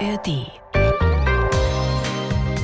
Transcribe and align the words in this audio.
ARD. 0.00 0.46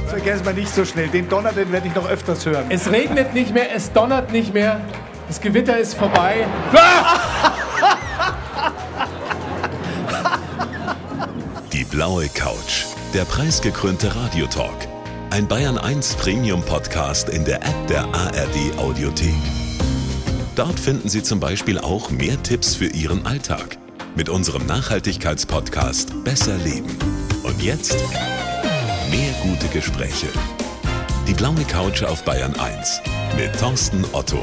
Vergessen 0.08 0.46
wir 0.46 0.52
nicht 0.54 0.74
so 0.74 0.86
schnell. 0.86 1.08
Den 1.08 1.28
Donner, 1.28 1.52
den 1.52 1.70
werde 1.70 1.88
ich 1.88 1.94
noch 1.94 2.08
öfters 2.08 2.46
hören. 2.46 2.64
Es 2.70 2.90
regnet 2.90 3.34
nicht 3.34 3.52
mehr, 3.52 3.74
es 3.74 3.92
donnert 3.92 4.32
nicht 4.32 4.54
mehr. 4.54 4.80
Das 5.28 5.40
Gewitter 5.40 5.76
ist 5.76 5.94
vorbei. 5.94 6.46
Die 11.72 11.84
blaue 11.84 12.28
Couch. 12.28 12.86
Der 13.12 13.24
preisgekrönte 13.24 14.16
Radiotalk. 14.16 14.88
Ein 15.30 15.46
Bayern 15.46 15.76
1 15.76 16.14
Premium 16.14 16.62
Podcast 16.62 17.28
in 17.28 17.44
der 17.44 17.56
App 17.56 17.86
der 17.88 18.04
ARD 18.14 18.78
Audiothek. 18.78 19.34
Dort 20.54 20.80
finden 20.80 21.10
Sie 21.10 21.22
zum 21.22 21.40
Beispiel 21.40 21.78
auch 21.78 22.10
mehr 22.10 22.42
Tipps 22.42 22.74
für 22.74 22.86
Ihren 22.86 23.26
Alltag 23.26 23.76
mit 24.16 24.30
unserem 24.30 24.64
Nachhaltigkeitspodcast 24.66 26.24
Besser 26.24 26.56
Leben. 26.56 26.96
Und 27.42 27.62
jetzt 27.62 27.96
mehr 29.10 29.32
gute 29.42 29.68
Gespräche. 29.68 30.28
Die 31.28 31.34
blaue 31.34 31.64
Couch 31.68 32.02
auf 32.02 32.24
Bayern 32.24 32.54
1 32.58 33.02
mit 33.36 33.58
Thorsten 33.60 34.04
Otto. 34.12 34.42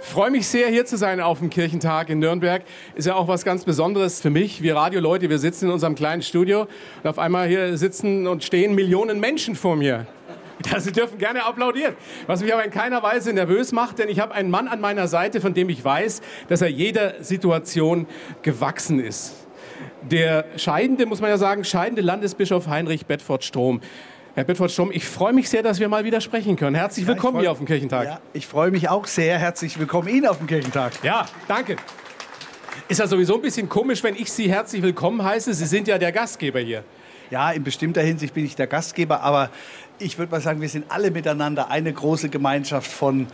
freue 0.00 0.30
mich 0.30 0.46
sehr, 0.46 0.68
hier 0.68 0.86
zu 0.86 0.96
sein 0.96 1.20
auf 1.20 1.40
dem 1.40 1.50
Kirchentag 1.50 2.08
in 2.08 2.20
Nürnberg. 2.20 2.62
Ist 2.94 3.06
ja 3.06 3.16
auch 3.16 3.26
was 3.26 3.44
ganz 3.44 3.64
Besonderes 3.64 4.20
für 4.20 4.30
mich. 4.30 4.62
Wir 4.62 4.76
Radioleute, 4.76 5.28
wir 5.28 5.38
sitzen 5.40 5.64
in 5.64 5.72
unserem 5.72 5.96
kleinen 5.96 6.22
Studio 6.22 6.68
und 7.02 7.10
auf 7.10 7.18
einmal 7.18 7.48
hier 7.48 7.76
sitzen 7.78 8.28
und 8.28 8.44
stehen 8.44 8.76
Millionen 8.76 9.18
Menschen 9.18 9.56
vor 9.56 9.74
mir. 9.74 10.06
Ja, 10.70 10.80
Sie 10.80 10.92
dürfen 10.92 11.18
gerne 11.18 11.44
applaudieren. 11.44 11.94
Was 12.26 12.42
mich 12.42 12.52
aber 12.52 12.64
in 12.64 12.70
keiner 12.70 13.02
Weise 13.02 13.32
nervös 13.32 13.72
macht, 13.72 13.98
denn 13.98 14.08
ich 14.08 14.20
habe 14.20 14.34
einen 14.34 14.50
Mann 14.50 14.68
an 14.68 14.80
meiner 14.80 15.08
Seite, 15.08 15.40
von 15.40 15.54
dem 15.54 15.68
ich 15.68 15.84
weiß, 15.84 16.22
dass 16.48 16.62
er 16.62 16.68
jeder 16.68 17.22
Situation 17.22 18.06
gewachsen 18.42 19.00
ist. 19.00 19.34
Der 20.02 20.44
scheidende, 20.56 21.06
muss 21.06 21.20
man 21.20 21.30
ja 21.30 21.38
sagen, 21.38 21.64
scheidende 21.64 22.02
Landesbischof 22.02 22.66
Heinrich 22.68 23.06
Bedford-Strom. 23.06 23.80
Herr 24.34 24.44
Bedford-Strom, 24.44 24.90
ich 24.92 25.04
freue 25.04 25.32
mich 25.32 25.48
sehr, 25.48 25.62
dass 25.62 25.78
wir 25.78 25.88
mal 25.88 26.04
wieder 26.04 26.20
sprechen 26.20 26.56
können. 26.56 26.74
Herzlich 26.74 27.06
willkommen 27.06 27.36
ja, 27.36 27.42
hier 27.42 27.52
auf 27.52 27.58
dem 27.58 27.66
Kirchentag. 27.66 28.04
Ja, 28.04 28.20
ich 28.32 28.46
freue 28.46 28.70
mich 28.70 28.88
auch 28.88 29.06
sehr. 29.06 29.38
Herzlich 29.38 29.78
willkommen 29.78 30.08
Ihnen 30.08 30.26
auf 30.26 30.38
dem 30.38 30.46
Kirchentag. 30.46 30.92
Ja, 31.02 31.26
danke. 31.46 31.76
Ist 32.88 32.98
ja 32.98 33.06
sowieso 33.06 33.36
ein 33.36 33.42
bisschen 33.42 33.68
komisch, 33.68 34.02
wenn 34.02 34.16
ich 34.16 34.32
Sie 34.32 34.50
herzlich 34.50 34.82
willkommen 34.82 35.22
heiße. 35.22 35.54
Sie 35.54 35.66
sind 35.66 35.86
ja 35.86 35.98
der 35.98 36.12
Gastgeber 36.12 36.60
hier. 36.60 36.84
Ja, 37.30 37.50
in 37.52 37.64
bestimmter 37.64 38.02
Hinsicht 38.02 38.34
bin 38.34 38.44
ich 38.44 38.56
der 38.56 38.66
Gastgeber, 38.66 39.22
aber 39.22 39.50
ich 39.98 40.18
würde 40.18 40.32
mal 40.32 40.40
sagen, 40.40 40.60
wir 40.60 40.68
sind 40.68 40.86
alle 40.88 41.10
miteinander 41.10 41.70
eine 41.70 41.92
große 41.92 42.28
Gemeinschaft 42.28 42.90
von 42.90 43.26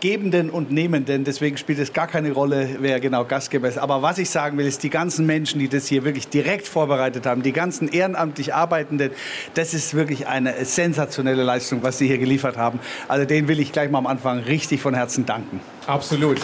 Gebenden 0.00 0.50
und 0.50 0.72
Nehmenden. 0.72 1.22
Deswegen 1.22 1.56
spielt 1.56 1.78
es 1.78 1.92
gar 1.92 2.08
keine 2.08 2.32
Rolle, 2.32 2.70
wer 2.80 2.98
genau 2.98 3.24
Gastgeber 3.24 3.68
ist. 3.68 3.78
Aber 3.78 4.02
was 4.02 4.18
ich 4.18 4.30
sagen 4.30 4.58
will, 4.58 4.66
ist, 4.66 4.82
die 4.82 4.90
ganzen 4.90 5.26
Menschen, 5.26 5.60
die 5.60 5.68
das 5.68 5.86
hier 5.86 6.02
wirklich 6.04 6.26
direkt 6.26 6.66
vorbereitet 6.66 7.24
haben, 7.24 7.44
die 7.44 7.52
ganzen 7.52 7.86
ehrenamtlich 7.86 8.52
Arbeitenden, 8.52 9.12
das 9.54 9.74
ist 9.74 9.94
wirklich 9.94 10.26
eine 10.26 10.64
sensationelle 10.64 11.44
Leistung, 11.44 11.84
was 11.84 11.98
sie 11.98 12.08
hier 12.08 12.18
geliefert 12.18 12.56
haben. 12.56 12.80
Also 13.06 13.26
denen 13.26 13.46
will 13.46 13.60
ich 13.60 13.70
gleich 13.70 13.90
mal 13.90 13.98
am 13.98 14.08
Anfang 14.08 14.40
richtig 14.40 14.82
von 14.82 14.92
Herzen 14.92 15.24
danken. 15.24 15.60
Absolut. 15.86 16.40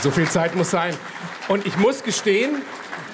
So 0.00 0.10
viel 0.10 0.28
Zeit 0.28 0.56
muss 0.56 0.70
sein. 0.70 0.94
Und 1.48 1.66
ich 1.66 1.76
muss 1.76 2.02
gestehen, 2.02 2.62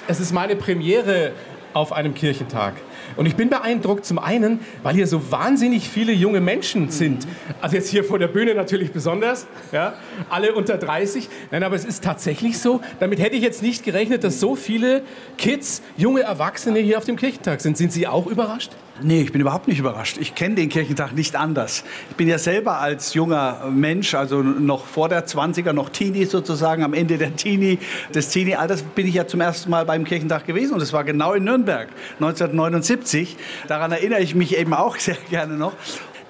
es 0.07 0.21
ist 0.21 0.31
meine 0.31 0.55
Premiere 0.55 1.33
auf 1.73 1.91
einem 1.91 2.13
Kirchentag. 2.13 2.75
Und 3.15 3.25
ich 3.25 3.35
bin 3.35 3.49
beeindruckt 3.49 4.05
zum 4.05 4.19
einen, 4.19 4.59
weil 4.81 4.95
hier 4.95 5.07
so 5.07 5.31
wahnsinnig 5.31 5.89
viele 5.89 6.11
junge 6.11 6.41
Menschen 6.41 6.89
sind. 6.89 7.27
Also 7.61 7.75
jetzt 7.75 7.89
hier 7.89 8.03
vor 8.03 8.19
der 8.19 8.27
Bühne 8.27 8.55
natürlich 8.55 8.91
besonders, 8.91 9.47
ja, 9.71 9.93
alle 10.29 10.53
unter 10.53 10.77
30. 10.77 11.29
Nein, 11.51 11.63
aber 11.63 11.75
es 11.75 11.85
ist 11.85 12.03
tatsächlich 12.03 12.59
so. 12.59 12.81
Damit 12.99 13.19
hätte 13.19 13.35
ich 13.35 13.43
jetzt 13.43 13.61
nicht 13.61 13.83
gerechnet, 13.83 14.23
dass 14.23 14.39
so 14.39 14.55
viele 14.55 15.03
Kids, 15.37 15.81
junge 15.97 16.21
Erwachsene 16.21 16.79
hier 16.79 16.97
auf 16.97 17.05
dem 17.05 17.15
Kirchentag 17.15 17.61
sind. 17.61 17.77
Sind 17.77 17.91
Sie 17.91 18.07
auch 18.07 18.27
überrascht? 18.27 18.71
Nee, 19.01 19.21
ich 19.21 19.31
bin 19.31 19.41
überhaupt 19.41 19.67
nicht 19.67 19.79
überrascht. 19.79 20.17
Ich 20.19 20.35
kenne 20.35 20.53
den 20.53 20.69
Kirchentag 20.69 21.13
nicht 21.13 21.35
anders. 21.35 21.83
Ich 22.11 22.15
bin 22.15 22.27
ja 22.27 22.37
selber 22.37 22.79
als 22.79 23.15
junger 23.15 23.71
Mensch, 23.71 24.13
also 24.13 24.43
noch 24.43 24.85
vor 24.85 25.09
der 25.09 25.25
20er, 25.25 25.73
noch 25.73 25.89
Teenie 25.89 26.25
sozusagen, 26.25 26.83
am 26.83 26.93
Ende 26.93 27.17
der 27.17 27.35
Teenie, 27.35 27.79
des 28.13 28.29
Teenie-Alters 28.29 28.83
bin 28.83 29.07
ich 29.07 29.15
ja 29.15 29.25
zum 29.25 29.41
ersten 29.41 29.71
Mal 29.71 29.85
beim 29.85 30.03
Kirchentag 30.03 30.45
gewesen 30.45 30.73
und 30.73 30.79
das 30.79 30.93
war 30.93 31.03
genau 31.03 31.33
in 31.33 31.43
Nürnberg, 31.43 31.89
1979. 32.19 33.02
Daran 33.67 33.91
erinnere 33.91 34.21
ich 34.21 34.35
mich 34.35 34.57
eben 34.57 34.73
auch 34.73 34.97
sehr 34.97 35.17
gerne 35.29 35.55
noch 35.55 35.73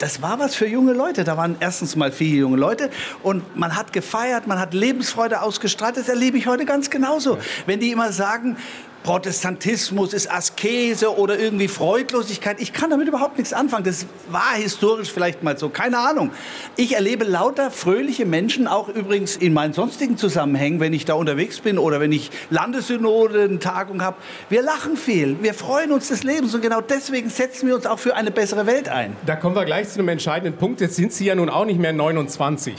das 0.04 0.22
war 0.22 0.38
was 0.38 0.54
für 0.54 0.68
junge 0.68 0.92
Leute. 0.92 1.24
Da 1.24 1.38
waren 1.38 1.56
erstens 1.62 1.96
mal 1.96 2.12
viele 2.12 2.40
junge 2.40 2.58
Leute 2.58 2.90
und 3.22 3.56
man 3.56 3.78
hat 3.78 3.94
gefeiert, 3.94 4.48
man 4.48 4.60
hat 4.60 4.74
Lebensfreude 4.74 5.42
ausgestrahlt. 5.42 5.96
Das 5.96 6.10
erlebe 6.10 6.38
ich 6.38 6.46
heute 6.46 6.66
ganz 6.66 6.90
genauso. 6.90 7.38
Wenn 7.68 7.80
die 7.80 7.90
immer 7.90 8.12
sagen, 8.12 8.58
Protestantismus 9.04 10.14
ist 10.14 10.32
Askese 10.32 11.18
oder 11.18 11.38
irgendwie 11.38 11.68
Freudlosigkeit. 11.68 12.62
Ich 12.62 12.72
kann 12.72 12.90
damit 12.90 13.10
überhaupt 13.10 13.38
nichts 13.38 13.52
anfangen. 13.52 13.84
Das 13.84 14.06
war 14.30 14.54
historisch 14.56 15.12
vielleicht 15.12 15.44
mal 15.44 15.58
so, 15.58 15.68
keine 15.68 15.98
Ahnung. 15.98 16.32
Ich 16.78 16.96
erlebe 16.96 17.26
lauter 17.26 17.70
fröhliche 17.70 18.26
Menschen, 18.26 18.66
auch 18.66 18.88
übrigens 18.88 19.36
in 19.36 19.54
meinen 19.54 19.74
sonstigen 19.74 20.16
Zusammenhängen, 20.16 20.80
wenn 20.80 20.94
ich 20.94 21.04
da 21.04 21.16
unterwegs 21.16 21.60
bin 21.60 21.78
oder 21.78 22.00
wenn 22.00 22.14
ich 22.14 22.32
Landessynode, 22.50 23.44
eine 23.44 23.60
Tagung 23.60 24.02
habe. 24.02 24.16
Wir 24.50 24.62
lachen 24.62 24.96
viel, 24.96 25.36
wir 25.42 25.54
freuen 25.54 25.92
uns 25.92 26.08
des 26.08 26.24
Lebens 26.24 26.56
und 26.56 26.62
genau 26.62 26.80
deswegen 26.80 27.30
setzen 27.30 27.68
wir 27.68 27.76
uns 27.76 27.86
auch 27.86 28.00
für 28.00 28.16
eine 28.16 28.32
bessere 28.32 28.66
Welt 28.66 28.88
ein. 28.88 29.18
Da 29.26 29.36
kommen 29.36 29.56
wir 29.56 29.66
gleich 29.66 29.90
zu 29.90 30.00
einem 30.00 30.10
entscheidenden 30.10 30.58
Punkt. 30.58 30.80
Jetzt 30.80 30.96
sind 30.96 31.12
Sie 31.12 31.26
ja 31.26 31.36
nun 31.36 31.50
auch 31.50 31.66
nicht 31.66 31.80
mehr 31.80 31.92
29. 31.92 32.76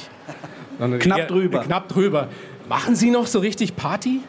knapp 1.00 1.28
drüber. 1.28 1.60
Knapp 1.60 1.88
drüber. 1.88 2.28
Machen 2.66 2.96
Sie 2.96 3.10
noch 3.10 3.26
so 3.26 3.40
richtig 3.40 3.76
Party? 3.76 4.20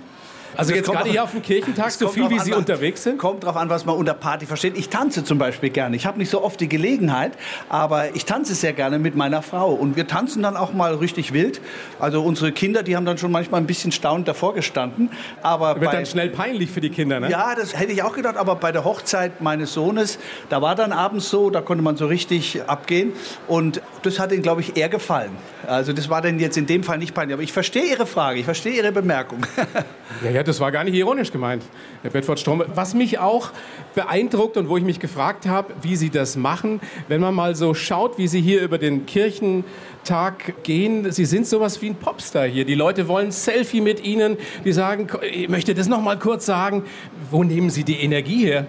Also 0.57 0.73
jetzt 0.73 0.89
gerade 0.89 1.09
hier 1.09 1.23
auf 1.23 1.31
dem 1.31 1.41
Kirchentag, 1.41 1.91
so 1.91 2.07
viel 2.09 2.29
wie 2.29 2.39
Sie 2.39 2.53
an, 2.53 2.59
unterwegs 2.59 3.03
sind? 3.03 3.17
Kommt 3.17 3.43
drauf 3.43 3.55
an, 3.55 3.69
was 3.69 3.85
man 3.85 3.95
unter 3.95 4.13
Party 4.13 4.45
versteht. 4.45 4.77
Ich 4.77 4.89
tanze 4.89 5.23
zum 5.23 5.37
Beispiel 5.37 5.69
gerne. 5.69 5.95
Ich 5.95 6.05
habe 6.05 6.17
nicht 6.17 6.29
so 6.29 6.43
oft 6.43 6.59
die 6.59 6.69
Gelegenheit, 6.69 7.33
aber 7.69 8.15
ich 8.15 8.25
tanze 8.25 8.55
sehr 8.55 8.73
gerne 8.73 8.99
mit 8.99 9.15
meiner 9.15 9.41
Frau. 9.41 9.73
Und 9.73 9.95
wir 9.95 10.07
tanzen 10.07 10.43
dann 10.43 10.57
auch 10.57 10.73
mal 10.73 10.95
richtig 10.95 11.33
wild. 11.33 11.61
Also 11.99 12.21
unsere 12.23 12.51
Kinder, 12.51 12.83
die 12.83 12.95
haben 12.95 13.05
dann 13.05 13.17
schon 13.17 13.31
manchmal 13.31 13.61
ein 13.61 13.67
bisschen 13.67 13.91
staunend 13.91 14.27
davor 14.27 14.53
gestanden. 14.53 15.09
Aber 15.41 15.79
Wird 15.79 15.91
bei, 15.91 15.97
dann 15.97 16.05
schnell 16.05 16.29
peinlich 16.29 16.71
für 16.71 16.81
die 16.81 16.89
Kinder, 16.89 17.19
ne? 17.19 17.29
Ja, 17.29 17.55
das 17.55 17.77
hätte 17.77 17.91
ich 17.91 18.03
auch 18.03 18.13
gedacht. 18.13 18.37
Aber 18.37 18.55
bei 18.55 18.71
der 18.71 18.83
Hochzeit 18.83 19.41
meines 19.41 19.73
Sohnes, 19.73 20.19
da 20.49 20.61
war 20.61 20.75
dann 20.75 20.91
abends 20.91 21.29
so, 21.29 21.49
da 21.49 21.61
konnte 21.61 21.83
man 21.83 21.97
so 21.97 22.07
richtig 22.07 22.61
abgehen. 22.67 23.13
Und 23.47 23.81
das 24.03 24.19
hat 24.19 24.31
ihnen, 24.31 24.41
glaube 24.41 24.61
ich, 24.61 24.77
eher 24.77 24.89
gefallen. 24.89 25.31
Also 25.67 25.93
das 25.93 26.09
war 26.09 26.21
dann 26.21 26.39
jetzt 26.39 26.57
in 26.57 26.65
dem 26.65 26.83
Fall 26.83 26.97
nicht 26.97 27.13
peinlich. 27.13 27.33
Aber 27.33 27.43
ich 27.43 27.53
verstehe 27.53 27.85
Ihre 27.85 28.05
Frage, 28.05 28.39
ich 28.39 28.45
verstehe 28.45 28.73
Ihre 28.73 28.91
Bemerkung. 28.91 29.39
ja, 30.23 30.29
ja, 30.29 30.43
das 30.47 30.59
war 30.59 30.71
gar 30.71 30.83
nicht 30.83 30.93
ironisch 30.93 31.31
gemeint, 31.31 31.63
Herr 32.01 32.11
Bedford-Strom. 32.11 32.63
Was 32.73 32.93
mich 32.93 33.19
auch 33.19 33.51
beeindruckt 33.93 34.57
und 34.57 34.69
wo 34.69 34.77
ich 34.77 34.83
mich 34.83 34.99
gefragt 34.99 35.47
habe, 35.47 35.73
wie 35.81 35.95
Sie 35.95 36.09
das 36.09 36.35
machen, 36.35 36.79
wenn 37.07 37.21
man 37.21 37.33
mal 37.33 37.55
so 37.55 37.73
schaut, 37.73 38.17
wie 38.17 38.27
Sie 38.27 38.41
hier 38.41 38.61
über 38.61 38.77
den 38.77 39.05
Kirchentag 39.05 40.63
gehen. 40.63 41.11
Sie 41.11 41.25
sind 41.25 41.47
sowas 41.47 41.81
wie 41.81 41.89
ein 41.89 41.95
Popstar 41.95 42.45
hier. 42.45 42.65
Die 42.65 42.75
Leute 42.75 43.07
wollen 43.07 43.31
Selfie 43.31 43.81
mit 43.81 44.03
Ihnen. 44.03 44.37
Die 44.63 44.73
sagen, 44.73 45.07
ich 45.21 45.49
möchte 45.49 45.73
das 45.73 45.87
noch 45.87 46.01
mal 46.01 46.17
kurz 46.17 46.45
sagen. 46.45 46.83
Wo 47.31 47.43
nehmen 47.43 47.69
Sie 47.69 47.83
die 47.83 48.01
Energie 48.01 48.45
her? 48.45 48.67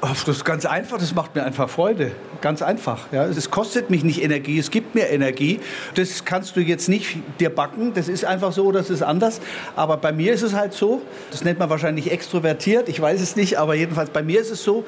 Das 0.00 0.26
ist 0.26 0.44
ganz 0.44 0.64
einfach, 0.64 0.98
das 0.98 1.14
macht 1.14 1.34
mir 1.34 1.44
einfach 1.44 1.68
Freude. 1.68 2.12
Ganz 2.40 2.62
einfach. 2.62 3.12
Ja. 3.12 3.26
Es 3.26 3.50
kostet 3.50 3.90
mich 3.90 4.02
nicht 4.02 4.22
Energie, 4.22 4.58
es 4.58 4.70
gibt 4.70 4.94
mir 4.94 5.10
Energie. 5.10 5.60
Das 5.94 6.24
kannst 6.24 6.56
du 6.56 6.60
jetzt 6.60 6.88
nicht 6.88 7.18
dir 7.38 7.50
backen, 7.50 7.92
das 7.94 8.08
ist 8.08 8.24
einfach 8.24 8.52
so, 8.52 8.72
das 8.72 8.88
ist 8.88 9.02
anders. 9.02 9.40
Aber 9.76 9.98
bei 9.98 10.12
mir 10.12 10.32
ist 10.32 10.42
es 10.42 10.54
halt 10.54 10.72
so, 10.72 11.02
das 11.30 11.44
nennt 11.44 11.58
man 11.58 11.68
wahrscheinlich 11.68 12.10
extrovertiert, 12.10 12.88
ich 12.88 13.00
weiß 13.00 13.20
es 13.20 13.36
nicht, 13.36 13.58
aber 13.58 13.74
jedenfalls 13.74 14.10
bei 14.10 14.22
mir 14.22 14.40
ist 14.40 14.50
es 14.50 14.64
so, 14.64 14.84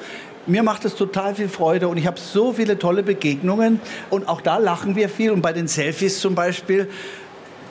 mir 0.47 0.63
macht 0.63 0.83
es 0.83 0.95
total 0.95 1.35
viel 1.35 1.47
Freude 1.47 1.87
und 1.87 1.97
ich 1.97 2.07
habe 2.07 2.19
so 2.19 2.53
viele 2.53 2.79
tolle 2.79 3.03
Begegnungen 3.03 3.79
und 4.09 4.27
auch 4.27 4.41
da 4.41 4.57
lachen 4.57 4.95
wir 4.95 5.09
viel 5.09 5.31
und 5.31 5.41
bei 5.41 5.53
den 5.53 5.67
Selfies 5.67 6.19
zum 6.19 6.35
Beispiel, 6.35 6.89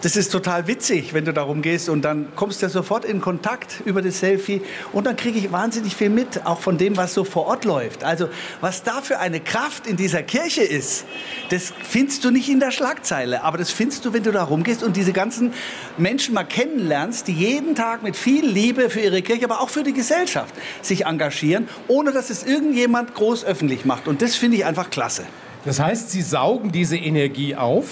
das 0.02 0.16
ist 0.16 0.32
total 0.32 0.66
witzig, 0.66 1.14
wenn 1.14 1.24
du 1.24 1.32
darum 1.32 1.62
gehst 1.62 1.88
und 1.88 2.02
dann 2.02 2.34
kommst 2.34 2.60
du 2.60 2.68
sofort 2.68 3.04
in 3.04 3.20
Kontakt 3.20 3.82
über 3.84 4.02
das 4.02 4.18
Selfie 4.18 4.60
und 4.92 5.06
dann 5.06 5.16
kriege 5.16 5.38
ich 5.38 5.52
wahnsinnig 5.52 5.94
viel 5.94 6.10
mit, 6.10 6.44
auch 6.44 6.58
von 6.60 6.76
dem, 6.76 6.96
was 6.96 7.14
so 7.14 7.22
vor 7.22 7.46
Ort 7.46 7.64
läuft. 7.64 8.02
Also 8.02 8.28
was 8.60 8.82
da 8.82 9.00
für 9.00 9.20
eine 9.20 9.38
Kraft 9.38 9.86
in 9.86 9.96
dieser 9.96 10.24
Kirche 10.24 10.62
ist, 10.62 11.04
das 11.50 11.72
findest 11.82 12.24
du 12.24 12.32
nicht 12.32 12.48
in 12.48 12.58
der 12.58 12.72
Schlagzeile, 12.72 13.44
aber 13.44 13.58
das 13.58 13.70
findest 13.70 14.04
du, 14.04 14.12
wenn 14.12 14.24
du 14.24 14.32
da 14.32 14.42
rumgehst 14.42 14.82
und 14.82 14.96
diese 14.96 15.12
ganzen 15.12 15.52
Menschen 15.96 16.34
mal 16.34 16.44
kennenlernst, 16.44 17.28
die 17.28 17.34
jeden 17.34 17.76
Tag 17.76 18.02
mit 18.02 18.16
viel 18.16 18.44
Liebe 18.44 18.90
für 18.90 19.00
ihre 19.00 19.22
Kirche, 19.22 19.44
aber 19.44 19.60
auch 19.60 19.70
für 19.70 19.84
die 19.84 19.92
Gesellschaft 19.92 20.52
sich 20.82 21.06
engagieren, 21.06 21.68
ohne 21.86 22.10
dass 22.10 22.28
es 22.28 22.42
irgendjemand 22.42 23.14
groß 23.14 23.44
öffentlich 23.44 23.84
macht. 23.84 24.08
Und 24.08 24.20
das 24.20 24.34
finde 24.34 24.56
ich 24.56 24.64
einfach 24.64 24.90
klasse. 24.90 25.22
Das 25.64 25.78
heißt, 25.78 26.10
Sie 26.10 26.22
saugen 26.22 26.72
diese 26.72 26.96
Energie 26.96 27.54
auf? 27.54 27.86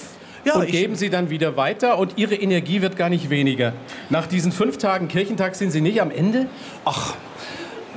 Ja, 0.44 0.54
und 0.54 0.66
geben 0.68 0.96
sie 0.96 1.10
dann 1.10 1.30
wieder 1.30 1.56
weiter 1.56 1.98
und 1.98 2.16
ihre 2.16 2.34
Energie 2.34 2.82
wird 2.82 2.96
gar 2.96 3.08
nicht 3.08 3.30
weniger. 3.30 3.72
Nach 4.08 4.26
diesen 4.26 4.52
fünf 4.52 4.78
Tagen 4.78 5.08
Kirchentag 5.08 5.54
sind 5.54 5.70
sie 5.70 5.80
nicht 5.80 6.00
am 6.00 6.10
Ende? 6.10 6.46
Ach, 6.84 7.14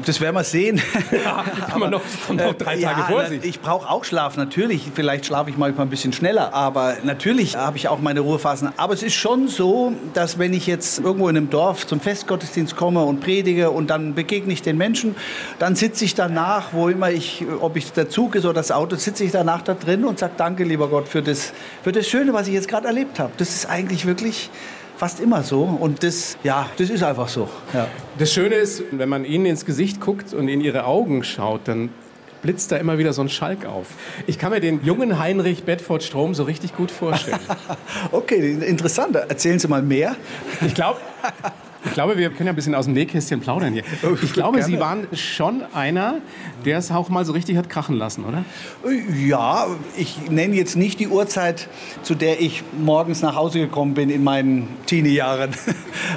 Das 0.06 0.20
werden 0.20 0.36
wir 0.36 0.44
sehen. 0.44 0.82
Ja, 1.12 1.46
haben 1.72 1.82
wir 1.82 1.90
noch, 1.90 2.02
haben 2.28 2.38
noch 2.38 2.54
drei 2.54 2.80
Tage 2.80 3.02
ja, 3.02 3.08
vor 3.08 3.26
sich. 3.26 3.44
Ich 3.44 3.62
brauche 3.62 3.90
auch 3.90 4.04
Schlaf, 4.04 4.38
natürlich. 4.38 4.90
Vielleicht 4.94 5.26
schlafe 5.26 5.50
ich 5.50 5.58
manchmal 5.58 5.86
ein 5.86 5.90
bisschen 5.90 6.14
schneller, 6.14 6.54
aber 6.54 6.98
natürlich 7.04 7.56
habe 7.56 7.78
ich 7.78 7.88
auch 7.88 8.00
meine 8.00 8.22
Ruhephasen. 8.22 8.70
Aber 8.78 8.94
es 8.94 9.04
ist 9.04 9.14
schon 9.14 9.48
so, 9.48 9.94
dass 10.14 10.40
wenn 10.40 10.54
ich 10.54 10.66
jetzt 10.68 11.00
irgendwo 11.00 11.30
in 11.30 11.38
einem 11.38 11.50
Dorf 11.50 11.86
zum 11.86 12.00
Festgottesdienst 12.00 12.76
komme 12.76 13.04
und 13.04 13.20
predige 13.20 13.70
und 13.70 13.90
dann 13.90 14.16
begegne 14.16 14.54
ich 14.54 14.62
den 14.62 14.78
Menschen, 14.78 15.16
dann 15.60 15.76
sitze 15.76 16.06
ich 16.06 16.16
danach, 16.16 16.74
wo 16.74 16.90
immer 16.90 17.12
ich, 17.12 17.46
ob 17.60 17.76
ich 17.78 17.92
der 17.92 18.10
Zug 18.10 18.36
ist 18.36 18.46
oder 18.46 18.56
das 18.56 18.72
Auto, 18.72 18.96
sitze 18.96 19.24
ich 19.24 19.32
danach 19.32 19.62
da 19.62 19.74
drin 19.74 20.06
und 20.06 20.20
sage 20.20 20.34
Danke, 20.38 20.64
lieber 20.64 20.88
Gott, 20.88 21.08
für 21.08 21.22
das, 21.22 21.54
für 21.84 21.92
das 21.92 22.08
Schöne, 22.08 22.34
was 22.34 22.48
ich 22.48 22.54
jetzt 22.54 22.68
gerade 22.68 22.88
erlebt 22.88 23.20
habe. 23.20 23.32
Das 23.38 23.50
ist 23.50 23.68
eigentlich 23.68 24.06
wirklich 24.06 24.50
fast 24.98 25.20
immer 25.20 25.44
so. 25.44 25.64
Und 25.64 26.04
das, 26.04 26.38
ja, 26.44 26.70
das 26.78 26.90
ist 26.90 27.04
einfach 27.04 27.28
so. 27.28 27.50
Ja. 27.74 27.88
Das 28.18 28.32
Schöne 28.32 28.56
ist, 28.56 28.84
wenn 28.92 29.10
man 29.10 29.26
ihnen 29.26 29.46
ins 29.46 29.66
Gesicht 29.66 30.00
guckt 30.00 30.34
und 30.34 30.48
in 30.48 30.62
ihre 30.62 30.86
Augen 30.86 31.24
schaut, 31.24 31.62
dann 31.68 31.90
blitzt 32.42 32.72
da 32.72 32.78
immer 32.78 32.98
wieder 32.98 33.14
so 33.14 33.22
ein 33.22 33.30
Schalk 33.30 33.66
auf. 33.66 33.88
Ich 34.28 34.38
kann 34.38 34.52
mir 34.52 34.60
den 34.60 34.84
jungen 34.84 35.18
Heinrich 35.18 35.64
Bedford 35.64 36.04
Strom 36.04 36.36
so 36.36 36.44
richtig 36.44 36.76
gut 36.76 36.92
vorstellen. 36.92 37.40
okay, 38.12 38.52
interessant. 38.68 39.16
Erzählen 39.16 39.60
Sie 39.60 39.68
mal 39.68 39.82
mehr. 39.82 40.16
Ich 40.66 40.76
glaube, 40.76 41.00
ich 41.86 41.94
glaube, 41.94 42.18
wir 42.18 42.30
können 42.30 42.48
ja 42.48 42.54
ein 42.54 42.56
bisschen 42.56 42.76
aus 42.76 42.86
dem 42.86 42.94
Nähkästchen 42.94 43.40
plaudern 43.40 43.74
hier. 43.74 43.84
Oh, 44.04 44.16
Ich 44.22 44.34
glaube, 44.34 44.60
gerne. 44.60 44.74
Sie 44.74 44.80
waren 44.80 45.08
schon 45.14 45.64
einer, 45.74 46.16
der 46.66 46.78
es 46.78 46.92
auch 46.92 47.10
mal 47.10 47.26
so 47.26 47.34
richtig 47.34 47.58
hat 47.58 47.70
krachen 47.70 47.96
lassen, 47.98 48.24
oder? 48.26 48.46
Ja, 49.26 49.68
ich 49.98 50.30
nenne 50.30 50.56
jetzt 50.56 50.76
nicht 50.76 51.00
die 51.00 51.08
Uhrzeit, 51.08 51.68
zu 52.04 52.16
der 52.16 52.42
ich 52.42 52.64
morgens 52.78 53.22
nach 53.22 53.36
Hause 53.36 53.60
gekommen 53.60 53.94
bin 53.94 54.10
in 54.10 54.24
meinen 54.24 54.68
Teenie-Jahren. 54.86 55.52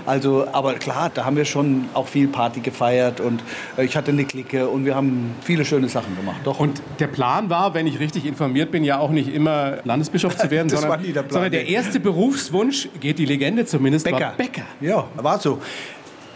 Also, 0.04 0.46
aber 0.52 0.74
klar, 0.74 1.10
da 1.12 1.24
haben 1.24 1.36
wir 1.36 1.44
schon 1.44 1.86
auch 1.94 2.06
viel 2.06 2.28
Party 2.28 2.60
gefeiert 2.60 3.20
und 3.20 3.42
äh, 3.76 3.84
ich 3.84 3.96
hatte 3.96 4.10
eine 4.10 4.24
Clique 4.24 4.68
und 4.68 4.84
wir 4.84 4.94
haben 4.94 5.34
viele 5.42 5.64
schöne 5.64 5.88
Sachen 5.88 6.16
gemacht. 6.16 6.40
Doch. 6.44 6.60
Und 6.60 6.80
der 6.98 7.06
Plan 7.06 7.50
war, 7.50 7.74
wenn 7.74 7.86
ich 7.86 7.98
richtig 7.98 8.24
informiert 8.24 8.70
bin, 8.70 8.84
ja 8.84 8.98
auch 8.98 9.10
nicht 9.10 9.32
immer 9.32 9.78
Landesbischof 9.84 10.36
zu 10.36 10.50
werden, 10.50 10.68
Das 10.76 10.80
sondern, 10.80 10.98
war 10.98 11.06
nie 11.06 11.12
der 11.12 11.22
Plan, 11.22 11.32
sondern 11.32 11.52
der 11.52 11.68
erste 11.68 12.00
Berufswunsch, 12.00 12.88
geht 13.00 13.18
die 13.18 13.26
Legende 13.26 13.66
zumindest, 13.66 14.10
war 14.10 14.32
Bäcker. 14.36 14.62
Ja, 14.80 15.04
war 15.16 15.38
so. 15.38 15.55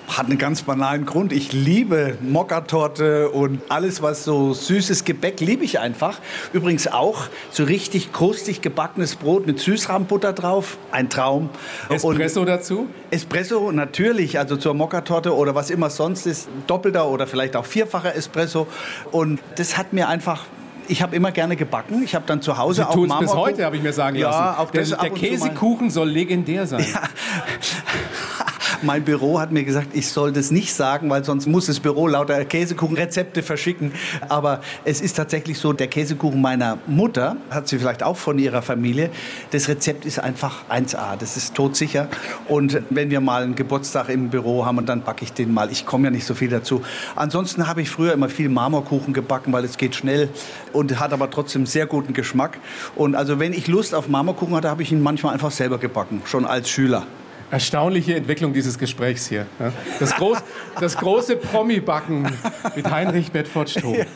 Hat 0.09 0.27
einen 0.27 0.39
ganz 0.39 0.63
banalen 0.63 1.07
Grund. 1.07 1.33
Ich 1.33 1.53
liebe 1.53 2.19
Mokkatorte 2.21 3.31
und 3.31 3.63
alles, 3.69 4.03
was 4.03 4.25
so 4.25 4.53
süßes 4.53 5.05
Gebäck, 5.05 5.39
liebe 5.39 5.65
ich 5.65 5.79
einfach. 5.79 6.19
Übrigens 6.53 6.89
auch 6.89 7.29
so 7.53 7.63
richtig 7.63 8.13
krustig 8.13 8.61
gebackenes 8.61 9.15
Brot 9.15 9.47
mit 9.47 9.61
Süßrahmbutter 9.61 10.33
drauf. 10.33 10.79
Ein 10.91 11.11
Traum. 11.11 11.49
Espresso 11.89 12.45
dazu? 12.45 12.81
Und 12.81 12.89
Espresso 13.13 13.71
natürlich, 13.71 14.37
also 14.37 14.57
zur 14.57 14.75
Mokkatorte 14.75 15.33
oder 15.33 15.55
was 15.55 15.71
immer 15.71 15.91
sonst 15.91 16.27
ist. 16.27 16.49
Doppelter 16.67 17.07
oder 17.09 17.29
vielleicht 17.29 17.55
auch 17.55 17.65
vierfacher 17.65 18.17
Espresso. 18.17 18.67
Und 19.13 19.41
das 19.57 19.79
hat 19.79 19.93
mir 19.93 20.09
einfach... 20.09 20.45
Ich 20.89 21.03
habe 21.03 21.15
immer 21.15 21.31
gerne 21.31 21.55
gebacken. 21.55 22.03
Ich 22.03 22.17
habe 22.17 22.25
dann 22.27 22.43
zu 22.43 22.59
Hause 22.59 22.83
Sie 22.83 22.89
auch 22.89 22.97
es 22.97 23.19
bis 23.21 23.33
heute, 23.33 23.65
habe 23.65 23.77
ich 23.77 23.83
mir 23.83 23.93
sagen 23.93 24.19
lassen. 24.19 24.37
Ja, 24.37 24.59
auch 24.59 24.73
der, 24.73 24.81
das 24.81 24.99
der. 24.99 25.11
Käsekuchen 25.11 25.89
soll 25.89 26.11
legendär 26.11 26.67
sein. 26.67 26.85
Mein 28.83 29.05
Büro 29.05 29.39
hat 29.39 29.53
mir 29.53 29.65
gesagt, 29.65 29.89
ich 29.93 30.09
soll 30.09 30.33
das 30.33 30.51
nicht 30.51 30.73
sagen, 30.73 31.11
weil 31.11 31.23
sonst 31.23 31.47
muss 31.47 31.67
das 31.67 31.81
Büro 31.81 32.07
lauter 32.07 32.43
Käsekuchenrezepte 32.47 33.43
verschicken. 33.43 33.93
Aber 34.31 34.63
es 34.85 35.03
ist 35.03 35.17
tatsächlich 35.17 35.59
so, 35.59 35.75
der 35.75 35.89
Käsekuchen 35.89 36.41
meiner 36.41 36.79
Mutter, 36.87 37.37
hat 37.51 37.69
sie 37.69 37.79
vielleicht 37.79 38.03
auch 38.03 38.17
von 38.17 38.39
ihrer 38.39 38.63
Familie, 38.63 39.11
das 39.51 39.69
Rezept 39.69 40.07
ist 40.07 40.19
einfach 40.19 40.65
1A, 40.71 41.17
das 41.19 41.37
ist 41.37 41.55
todsicher. 41.55 42.09
Und 42.49 42.81
wenn 42.89 43.11
wir 43.11 43.21
mal 43.21 43.43
einen 43.43 43.55
Geburtstag 43.55 44.09
im 44.09 44.31
Büro 44.31 44.65
haben, 44.65 44.87
dann 44.87 45.03
backe 45.03 45.25
ich 45.25 45.35
den 45.35 45.53
mal. 45.53 45.71
Ich 45.71 45.85
komme 45.85 46.05
ja 46.05 46.11
nicht 46.11 46.25
so 46.25 46.33
viel 46.35 46.49
dazu. 46.49 46.81
Ansonsten 47.17 47.67
habe 47.67 47.83
ich 47.83 47.91
früher 47.91 48.15
immer 48.15 48.31
viel 48.31 48.49
Marmorkuchen 48.49 49.13
gebacken, 49.13 49.53
weil 49.53 49.65
es 49.67 49.77
geht 49.77 49.95
schnell 49.95 50.31
und 50.73 50.99
hat 50.99 51.13
aber 51.13 51.31
trotzdem 51.31 51.67
sehr 51.67 51.85
guten 51.85 52.15
Geschmack. 52.15 52.59
Und 52.97 53.15
also 53.15 53.39
wenn 53.39 53.53
ich 53.53 53.69
Lust 53.69 53.95
auf 53.95 54.09
Marmorkuchen 54.09 54.55
hatte, 54.55 54.71
habe 54.71 54.83
ich 54.83 54.91
ihn 54.91 55.03
manchmal 55.03 55.35
einfach 55.35 55.51
selber 55.51 55.77
gebacken, 55.77 56.23
schon 56.25 56.47
als 56.47 56.71
Schüler. 56.71 57.07
Erstaunliche 57.51 58.15
Entwicklung 58.15 58.53
dieses 58.53 58.79
Gesprächs 58.79 59.29
hier. 59.29 59.47
ja. 59.59 59.73
Das, 59.99 60.15
groß, 60.15 60.39
das 60.79 60.97
große 60.97 61.35
Promi-Backen 61.37 62.31
mit 62.77 62.89
Heinrich 62.89 63.33
Bedford 63.33 63.71
Strom. 63.71 63.97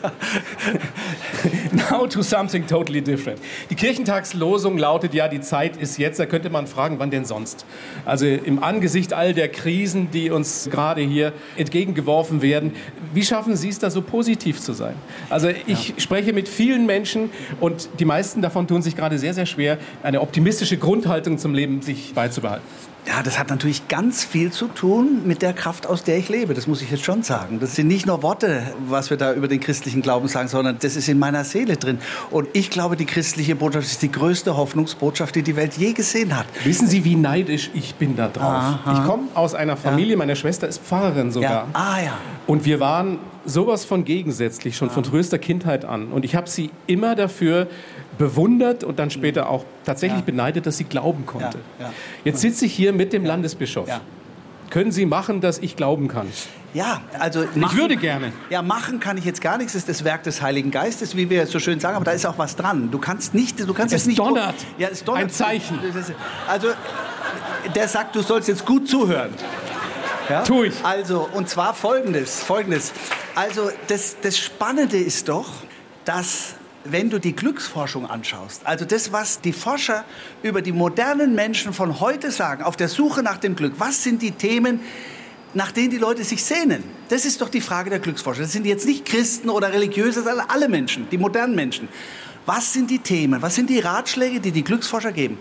Now 1.71 2.07
to 2.07 2.21
something 2.21 2.65
totally 2.65 3.01
different. 3.01 3.41
Die 3.69 3.75
Kirchentagslosung 3.75 4.77
lautet 4.77 5.13
ja, 5.13 5.27
die 5.27 5.41
Zeit 5.41 5.75
ist 5.75 5.97
jetzt. 5.97 6.17
Da 6.17 6.25
könnte 6.25 6.49
man 6.49 6.65
fragen, 6.65 6.97
wann 6.99 7.11
denn 7.11 7.25
sonst? 7.25 7.65
Also 8.05 8.25
im 8.25 8.63
Angesicht 8.63 9.11
all 9.11 9.33
der 9.33 9.49
Krisen, 9.49 10.11
die 10.11 10.29
uns 10.29 10.69
gerade 10.71 11.01
hier 11.01 11.33
entgegengeworfen 11.57 12.41
werden, 12.41 12.73
wie 13.13 13.23
schaffen 13.23 13.57
Sie 13.57 13.69
es 13.69 13.79
da 13.79 13.89
so 13.89 14.01
positiv 14.01 14.61
zu 14.61 14.71
sein? 14.71 14.95
Also 15.29 15.49
ich 15.67 15.95
spreche 15.97 16.31
mit 16.31 16.47
vielen 16.47 16.85
Menschen 16.85 17.29
und 17.59 17.89
die 17.99 18.05
meisten 18.05 18.41
davon 18.41 18.67
tun 18.67 18.81
sich 18.81 18.95
gerade 18.95 19.19
sehr, 19.19 19.33
sehr 19.33 19.45
schwer, 19.45 19.77
eine 20.03 20.21
optimistische 20.21 20.77
Grundhaltung 20.77 21.37
zum 21.37 21.53
Leben 21.53 21.81
sich 21.81 22.13
beizubehalten. 22.13 22.63
Ja, 23.07 23.21
das 23.21 23.37
hat 23.37 23.49
natürlich 23.49 23.87
ganz 23.87 24.23
viel 24.23 24.51
zu 24.51 24.67
tun 24.67 25.21
mit 25.25 25.41
der 25.43 25.53
Kraft, 25.53 25.85
aus 25.85 26.03
der 26.03 26.17
ich 26.17 26.27
lebe. 26.27 26.55
Das 26.55 26.65
muss 26.65 26.81
ich 26.81 26.89
jetzt 26.89 27.03
schon 27.03 27.21
sagen. 27.21 27.59
Das 27.59 27.75
sind 27.75 27.87
nicht 27.87 28.07
nur 28.07 28.23
Worte, 28.23 28.63
was 28.87 29.11
wir 29.11 29.17
da 29.17 29.33
über 29.33 29.47
den 29.47 29.59
christlichen 29.59 30.01
Glauben 30.01 30.27
sagen, 30.27 30.47
sondern 30.47 30.77
das 30.79 30.95
ist 30.95 31.07
in 31.07 31.19
meiner 31.19 31.43
Seele 31.43 31.77
drin. 31.77 31.99
Und 32.31 32.47
ich 32.53 32.71
glaube, 32.71 32.95
die 32.95 33.05
christliche 33.05 33.55
Botschaft 33.55 33.85
ist 33.85 34.01
die 34.01 34.11
größte 34.11 34.57
Hoffnungsbotschaft, 34.57 35.35
die 35.35 35.43
die 35.43 35.55
Welt 35.55 35.77
je 35.77 35.93
gesehen 35.93 36.35
hat. 36.35 36.47
Wissen 36.63 36.87
Sie, 36.87 37.05
wie 37.05 37.15
neidisch 37.15 37.69
ich 37.75 37.93
bin 37.95 38.15
da 38.15 38.27
drauf? 38.27 38.43
Aha. 38.43 38.99
Ich 38.99 39.07
komme 39.07 39.23
aus 39.35 39.53
einer 39.53 39.77
Familie, 39.77 40.17
meine 40.17 40.35
Schwester 40.35 40.67
ist 40.67 40.81
Pfarrerin 40.81 41.31
sogar. 41.31 41.51
Ja. 41.51 41.67
Ah 41.73 42.01
ja. 42.03 42.17
Und 42.47 42.65
wir 42.65 42.79
waren 42.79 43.19
sowas 43.45 43.85
von 43.85 44.03
gegensätzlich, 44.03 44.75
schon 44.75 44.89
von 44.89 45.05
frühester 45.05 45.37
Kindheit 45.37 45.85
an. 45.85 46.07
Und 46.07 46.25
ich 46.25 46.35
habe 46.35 46.49
sie 46.49 46.71
immer 46.87 47.15
dafür 47.15 47.67
bewundert 48.17 48.83
und 48.83 48.99
dann 48.99 49.09
später 49.09 49.49
auch 49.49 49.65
tatsächlich 49.85 50.19
Ja. 50.19 50.25
beneidet, 50.25 50.65
dass 50.65 50.77
sie 50.77 50.83
glauben 50.85 51.25
konnte. 51.25 51.59
Ja, 51.79 51.85
ja. 51.85 51.93
Jetzt 52.23 52.41
sitze 52.41 52.65
ich 52.65 52.73
hier 52.73 52.93
mit 52.93 53.13
dem 53.13 53.25
Landesbischof. 53.25 53.89
Können 54.71 54.91
Sie 54.91 55.05
machen, 55.05 55.41
dass 55.41 55.59
ich 55.59 55.75
glauben 55.75 56.07
kann? 56.07 56.27
Ja, 56.73 57.01
also 57.19 57.43
Ich 57.55 57.75
würde 57.77 57.95
gerne. 57.95 58.33
Ja, 58.49 58.61
machen 58.61 58.99
kann 58.99 59.17
ich 59.17 59.23
jetzt 59.23 59.39
gar 59.39 59.57
nichts. 59.57 59.73
Das 59.73 59.83
ist 59.83 59.89
das 59.89 60.03
Werk 60.03 60.23
des 60.23 60.41
Heiligen 60.41 60.71
Geistes, 60.71 61.15
wie 61.15 61.29
wir 61.29 61.45
so 61.47 61.59
schön 61.59 61.79
sagen. 61.79 61.95
Aber 61.95 62.03
da 62.03 62.11
ist 62.11 62.25
auch 62.25 62.37
was 62.37 62.55
dran. 62.55 62.89
Du 62.91 62.97
kannst 62.99 63.33
nicht, 63.35 63.59
du 63.59 63.73
kannst 63.73 63.93
Es 63.93 64.01
jetzt 64.01 64.07
nicht. 64.07 64.19
donnert. 64.19 64.55
Ja, 64.77 64.89
es 64.91 65.03
donnert. 65.03 65.23
Ein 65.25 65.29
Zeichen. 65.29 65.79
Also 66.47 66.69
der 67.75 67.87
sagt, 67.87 68.15
du 68.15 68.21
sollst 68.21 68.47
jetzt 68.49 68.65
gut 68.65 68.89
zuhören. 68.89 69.29
Ja? 70.29 70.41
Tu 70.43 70.63
ich. 70.63 70.73
Also 70.83 71.29
und 71.33 71.47
zwar 71.47 71.73
Folgendes, 71.75 72.43
Folgendes. 72.43 72.91
Also 73.35 73.69
das, 73.87 74.17
das 74.21 74.37
Spannende 74.37 74.97
ist 74.97 75.29
doch, 75.29 75.47
dass 76.03 76.55
wenn 76.85 77.09
du 77.09 77.19
die 77.19 77.35
Glücksforschung 77.35 78.09
anschaust, 78.09 78.61
also 78.65 78.85
das, 78.85 79.11
was 79.11 79.41
die 79.41 79.53
Forscher 79.53 80.05
über 80.43 80.61
die 80.61 80.71
modernen 80.71 81.35
Menschen 81.35 81.73
von 81.73 81.99
heute 81.99 82.31
sagen, 82.31 82.63
auf 82.63 82.77
der 82.77 82.87
Suche 82.87 83.23
nach 83.23 83.37
dem 83.37 83.55
Glück, 83.55 83.73
was 83.77 84.03
sind 84.03 84.21
die 84.21 84.31
Themen, 84.31 84.79
nach 85.53 85.71
denen 85.71 85.89
die 85.89 85.97
Leute 85.97 86.23
sich 86.23 86.43
sehnen? 86.43 86.83
Das 87.09 87.25
ist 87.25 87.41
doch 87.41 87.49
die 87.49 87.61
Frage 87.61 87.89
der 87.89 87.99
Glücksforscher. 87.99 88.43
Das 88.43 88.51
sind 88.51 88.65
jetzt 88.65 88.85
nicht 88.85 89.05
Christen 89.05 89.49
oder 89.49 89.73
Religiöse, 89.73 90.23
sind 90.23 90.39
alle 90.47 90.69
Menschen, 90.69 91.09
die 91.09 91.17
modernen 91.17 91.55
Menschen. 91.55 91.87
Was 92.45 92.73
sind 92.73 92.91
die 92.91 92.99
Themen? 92.99 93.41
Was 93.41 93.55
sind 93.55 93.69
die 93.69 93.79
Ratschläge, 93.79 94.39
die 94.39 94.51
die 94.51 94.63
Glücksforscher 94.63 95.11
geben? 95.11 95.39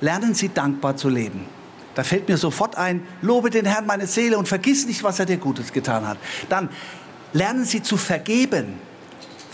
Lernen 0.00 0.34
Sie 0.34 0.48
dankbar 0.48 0.96
zu 0.96 1.08
leben. 1.08 1.46
Da 1.94 2.04
fällt 2.04 2.28
mir 2.28 2.36
sofort 2.36 2.76
ein, 2.76 3.02
lobe 3.22 3.50
den 3.50 3.66
Herrn 3.66 3.86
meine 3.86 4.06
Seele 4.06 4.38
und 4.38 4.48
vergiss 4.48 4.86
nicht, 4.86 5.02
was 5.02 5.18
er 5.18 5.26
dir 5.26 5.36
Gutes 5.36 5.72
getan 5.72 6.06
hat. 6.06 6.18
Dann 6.48 6.68
lernen 7.32 7.64
Sie 7.64 7.82
zu 7.82 7.96
vergeben. 7.96 8.87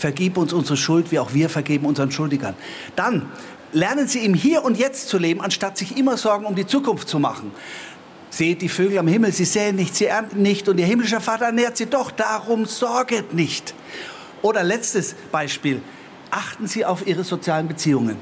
Vergib 0.05 0.37
uns 0.37 0.53
unsere 0.53 0.77
Schuld, 0.77 1.11
wie 1.11 1.17
auch 1.17 1.33
wir 1.33 1.49
vergeben 1.49 1.87
unseren 1.87 2.11
Schuldigern. 2.11 2.53
Dann 2.95 3.27
lernen 3.71 4.07
Sie 4.07 4.23
im 4.23 4.35
Hier 4.35 4.63
und 4.63 4.77
Jetzt 4.77 5.09
zu 5.09 5.17
leben, 5.17 5.41
anstatt 5.41 5.79
sich 5.79 5.97
immer 5.97 6.15
Sorgen 6.15 6.45
um 6.45 6.53
die 6.53 6.67
Zukunft 6.67 7.09
zu 7.09 7.17
machen. 7.17 7.51
Seht 8.29 8.61
die 8.61 8.69
Vögel 8.69 8.99
am 8.99 9.07
Himmel, 9.07 9.31
sie 9.31 9.45
säen 9.45 9.75
nicht, 9.75 9.95
sie 9.95 10.05
ernten 10.05 10.43
nicht 10.43 10.69
und 10.69 10.79
ihr 10.79 10.85
himmlischer 10.85 11.21
Vater 11.21 11.45
ernährt 11.45 11.75
sie 11.75 11.87
doch, 11.87 12.11
darum 12.11 12.65
sorget 12.67 13.33
nicht. 13.33 13.73
Oder 14.43 14.61
letztes 14.61 15.15
Beispiel, 15.31 15.81
achten 16.29 16.67
Sie 16.67 16.85
auf 16.85 17.07
Ihre 17.07 17.23
sozialen 17.23 17.67
Beziehungen. 17.67 18.17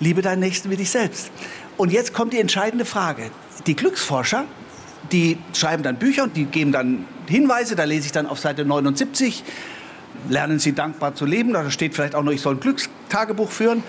Liebe 0.00 0.20
deinen 0.20 0.40
Nächsten 0.40 0.68
wie 0.68 0.76
dich 0.76 0.90
selbst. 0.90 1.30
Und 1.78 1.92
jetzt 1.92 2.12
kommt 2.12 2.34
die 2.34 2.40
entscheidende 2.40 2.84
Frage. 2.84 3.30
Die 3.66 3.74
Glücksforscher, 3.74 4.44
die 5.12 5.38
schreiben 5.54 5.82
dann 5.82 5.98
Bücher 5.98 6.24
und 6.24 6.36
die 6.36 6.44
geben 6.44 6.72
dann 6.72 7.06
Hinweise, 7.26 7.74
da 7.74 7.84
lese 7.84 8.04
ich 8.04 8.12
dann 8.12 8.26
auf 8.26 8.38
Seite 8.38 8.66
79, 8.66 9.44
lernen 10.28 10.58
Sie 10.58 10.72
dankbar 10.72 11.14
zu 11.14 11.24
leben, 11.24 11.52
da 11.52 11.70
steht 11.70 11.94
vielleicht 11.94 12.14
auch 12.14 12.22
noch, 12.22 12.32
ich 12.32 12.40
soll 12.40 12.54
ein 12.54 12.60
Glückstagebuch 12.60 13.50
führen. 13.50 13.82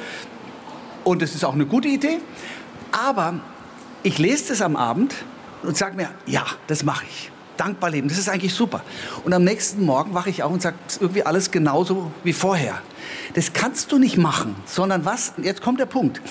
Und 1.03 1.21
das 1.21 1.35
ist 1.35 1.45
auch 1.45 1.53
eine 1.53 1.65
gute 1.65 1.87
Idee. 1.87 2.19
Aber 2.91 3.39
ich 4.03 4.17
lese 4.17 4.49
das 4.49 4.61
am 4.61 4.75
Abend 4.75 5.15
und 5.63 5.77
sage 5.77 5.95
mir, 5.95 6.09
ja, 6.25 6.45
das 6.67 6.83
mache 6.83 7.05
ich. 7.09 7.31
Dankbar 7.57 7.89
leben, 7.89 8.07
das 8.07 8.19
ist 8.19 8.29
eigentlich 8.29 8.53
super. 8.53 8.83
Und 9.23 9.33
am 9.33 9.43
nächsten 9.43 9.83
Morgen 9.83 10.13
wache 10.13 10.29
ich 10.29 10.43
auf 10.43 10.51
und 10.51 10.61
sage, 10.61 10.75
ist 10.87 11.01
irgendwie 11.01 11.23
alles 11.23 11.49
genauso 11.49 12.11
wie 12.23 12.33
vorher. 12.33 12.79
Das 13.33 13.53
kannst 13.53 13.91
du 13.91 13.97
nicht 13.97 14.17
machen, 14.17 14.55
sondern 14.65 15.05
was, 15.05 15.33
jetzt 15.37 15.61
kommt 15.61 15.79
der 15.79 15.87
Punkt. 15.87 16.21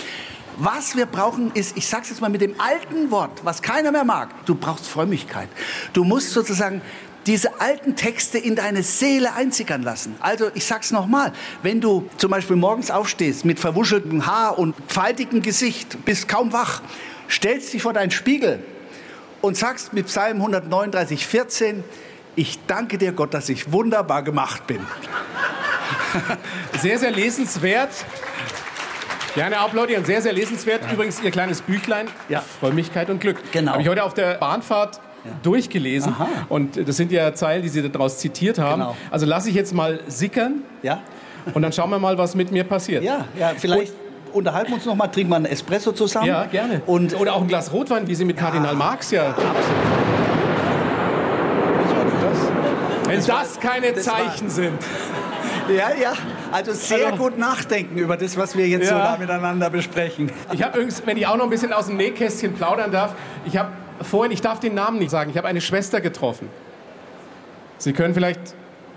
Was 0.59 0.97
wir 0.97 1.05
brauchen 1.05 1.51
ist, 1.53 1.77
ich 1.77 1.87
sage 1.87 2.05
es 2.05 2.11
jetzt 2.11 2.21
mal 2.21 2.31
mit 2.31 2.41
dem 2.41 2.55
alten 2.59 3.11
Wort, 3.11 3.45
was 3.45 3.61
keiner 3.61 3.93
mehr 3.93 4.05
mag, 4.05 4.47
du 4.47 4.55
brauchst 4.55 4.87
Frömmigkeit. 4.87 5.49
Du 5.93 6.05
musst 6.05 6.33
sozusagen 6.33 6.81
diese 7.27 7.61
alten 7.61 7.97
Texte 7.97 8.39
in 8.39 8.55
deine 8.55 8.83
Seele 8.83 9.35
einsickern 9.35 9.83
lassen. 9.83 10.17
Also 10.21 10.51
ich 10.55 10.65
sag's 10.65 10.93
nochmal, 10.93 11.33
wenn 11.63 11.81
du 11.81 12.09
zum 12.19 12.31
Beispiel 12.31 12.57
morgens 12.57 12.91
aufstehst 12.91 13.45
mit 13.45 13.59
verwuscheltem 13.59 14.27
Haar 14.27 14.59
und 14.59 14.75
faltigem 14.89 15.43
Gesicht, 15.43 16.05
bist 16.05 16.29
kaum 16.29 16.53
wach, 16.53 16.83
stellst 17.29 17.73
dich 17.73 17.83
vor 17.83 17.93
deinen 17.93 18.11
Spiegel 18.13 18.63
und 19.41 19.57
sagst 19.57 19.93
mit 19.93 20.07
Psalm 20.07 20.37
139, 20.37 21.27
14, 21.27 21.85
ich 22.37 22.61
danke 22.67 22.99
dir 22.99 23.13
Gott, 23.13 23.35
dass 23.35 23.49
ich 23.49 23.73
wunderbar 23.73 24.23
gemacht 24.23 24.67
bin. 24.67 24.81
Sehr, 26.81 26.99
sehr 26.99 27.11
lesenswert. 27.11 27.91
Gerne 29.35 29.59
applaudieren. 29.59 30.05
Sehr, 30.05 30.23
sehr 30.23 30.33
lesenswert. 30.33 30.83
Ja. 30.85 30.93
Übrigens 30.93 31.21
Ihr 31.21 31.31
kleines 31.31 31.61
Büchlein, 31.61 32.09
ja. 32.29 32.43
Frömmigkeit 32.61 33.11
und 33.11 33.21
Glück. 33.21 33.39
Genau. 33.53 33.73
Habe 33.73 33.83
ich 33.83 33.89
heute 33.89 34.05
auf 34.05 34.15
der 34.15 34.35
Bahnfahrt. 34.35 35.01
Durchgelesen. 35.43 36.13
Aha. 36.13 36.29
Und 36.49 36.89
das 36.89 36.97
sind 36.97 37.13
ja 37.13 37.35
Zeilen, 37.35 37.63
die 37.63 37.69
Sie 37.69 37.89
daraus 37.89 38.19
zitiert 38.19 38.59
haben. 38.59 38.81
Genau. 38.81 38.97
Also 39.11 39.27
lasse 39.27 39.49
ich 39.49 39.55
jetzt 39.55 39.75
mal 39.75 40.01
sickern. 40.09 40.63
Ja. 40.83 41.01
Und 41.55 41.63
dann 41.63 41.73
schauen 41.73 41.91
wir 41.91 41.99
mal, 41.99 42.19
was 42.19 42.35
mit 42.35 42.51
mir 42.51 42.65
passiert. 42.65 43.05
Ja, 43.05 43.25
ja 43.39 43.53
vielleicht. 43.57 43.93
Und 43.93 44.07
unterhalten 44.37 44.71
wir 44.71 44.77
uns 44.77 44.87
noch 44.87 44.95
mal, 44.95 45.09
trinken 45.09 45.31
wir 45.31 45.37
einen 45.37 45.47
Espresso 45.47 45.93
zusammen. 45.93 46.27
Ja, 46.27 46.45
gerne. 46.45 46.83
Und 46.87 47.19
Oder 47.19 47.35
auch 47.35 47.43
ein 47.43 47.49
Glas 47.49 47.73
Rotwein, 47.73 48.07
wie 48.07 48.15
Sie 48.15 48.25
mit 48.25 48.37
Kardinal 48.37 48.75
Marx 48.75 49.11
ja. 49.11 49.31
Absolut. 49.31 49.47
Wenn 53.07 53.17
das, 53.17 53.27
das 53.27 53.61
keine 53.61 53.93
das 53.93 54.05
Zeichen 54.05 54.47
war, 54.47 54.51
sind. 54.51 54.79
Ja, 55.69 55.91
ja. 56.01 56.13
Also 56.53 56.73
sehr 56.73 57.07
also, 57.07 57.19
gut 57.19 57.39
nachdenken 57.39 57.99
über 57.99 58.17
das, 58.17 58.37
was 58.37 58.57
wir 58.57 58.69
jetzt 58.69 58.91
ja. 58.91 58.91
so 58.91 58.95
da 58.95 59.17
miteinander 59.19 59.71
besprechen. 59.71 60.31
Ich 60.53 60.63
habe 60.63 60.79
übrigens, 60.79 61.03
wenn 61.05 61.17
ich 61.17 61.27
auch 61.27 61.37
noch 61.37 61.45
ein 61.45 61.51
bisschen 61.51 61.73
aus 61.73 61.87
dem 61.87 61.97
Nähkästchen 61.97 62.55
plaudern 62.55 62.93
darf, 62.93 63.15
ich 63.45 63.57
habe 63.57 63.71
vorhin, 64.03 64.33
ich 64.33 64.41
darf 64.41 64.61
den 64.61 64.75
Namen 64.75 64.99
nicht 64.99 65.11
sagen, 65.11 65.31
ich 65.31 65.37
habe 65.37 65.49
eine 65.49 65.61
Schwester 65.61 66.01
getroffen. 66.01 66.49
Sie 67.79 67.93
können 67.93 68.15
vielleicht 68.15 68.41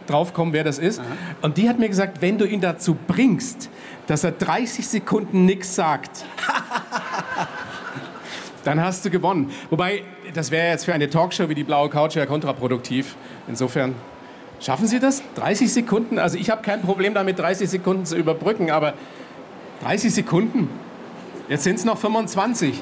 draufkommen, 0.08 0.54
wer 0.54 0.64
das 0.64 0.80
ist. 0.80 1.00
Aha. 1.00 1.08
Und 1.42 1.58
die 1.58 1.70
hat 1.70 1.80
mir 1.80 1.90
gesagt, 1.90 2.22
wenn 2.22 2.38
du 2.38 2.46
ihn 2.46 2.62
dazu 2.62 2.98
bringst, 3.08 3.70
dass 4.08 4.24
er 4.24 4.32
30 4.32 4.88
Sekunden 4.88 5.46
nichts 5.46 5.76
sagt, 5.76 6.26
dann 8.64 8.82
hast 8.82 9.06
du 9.06 9.10
gewonnen. 9.10 9.52
Wobei, 9.70 10.04
das 10.34 10.52
wäre 10.52 10.70
jetzt 10.70 10.86
für 10.86 10.94
eine 10.94 11.10
Talkshow 11.10 11.50
wie 11.50 11.56
die 11.56 11.64
Blaue 11.64 11.90
Couch 11.90 12.16
ja 12.16 12.26
kontraproduktiv. 12.26 13.16
Insofern 13.48 13.96
Schaffen 14.62 14.88
Sie 14.88 15.00
das? 15.00 15.24
30 15.36 15.72
Sekunden? 15.72 16.20
Also 16.20 16.38
ich 16.38 16.50
habe 16.50 16.62
kein 16.62 16.82
Problem 16.82 17.14
damit, 17.14 17.40
30 17.40 17.70
Sekunden 17.70 18.06
zu 18.06 18.18
überbrücken, 18.18 18.72
aber 18.72 18.94
30 19.84 20.14
Sekunden? 20.14 20.70
Jetzt 21.48 21.64
sind 21.64 21.76
es 21.76 21.86
noch 21.86 21.98
25. 21.98 22.82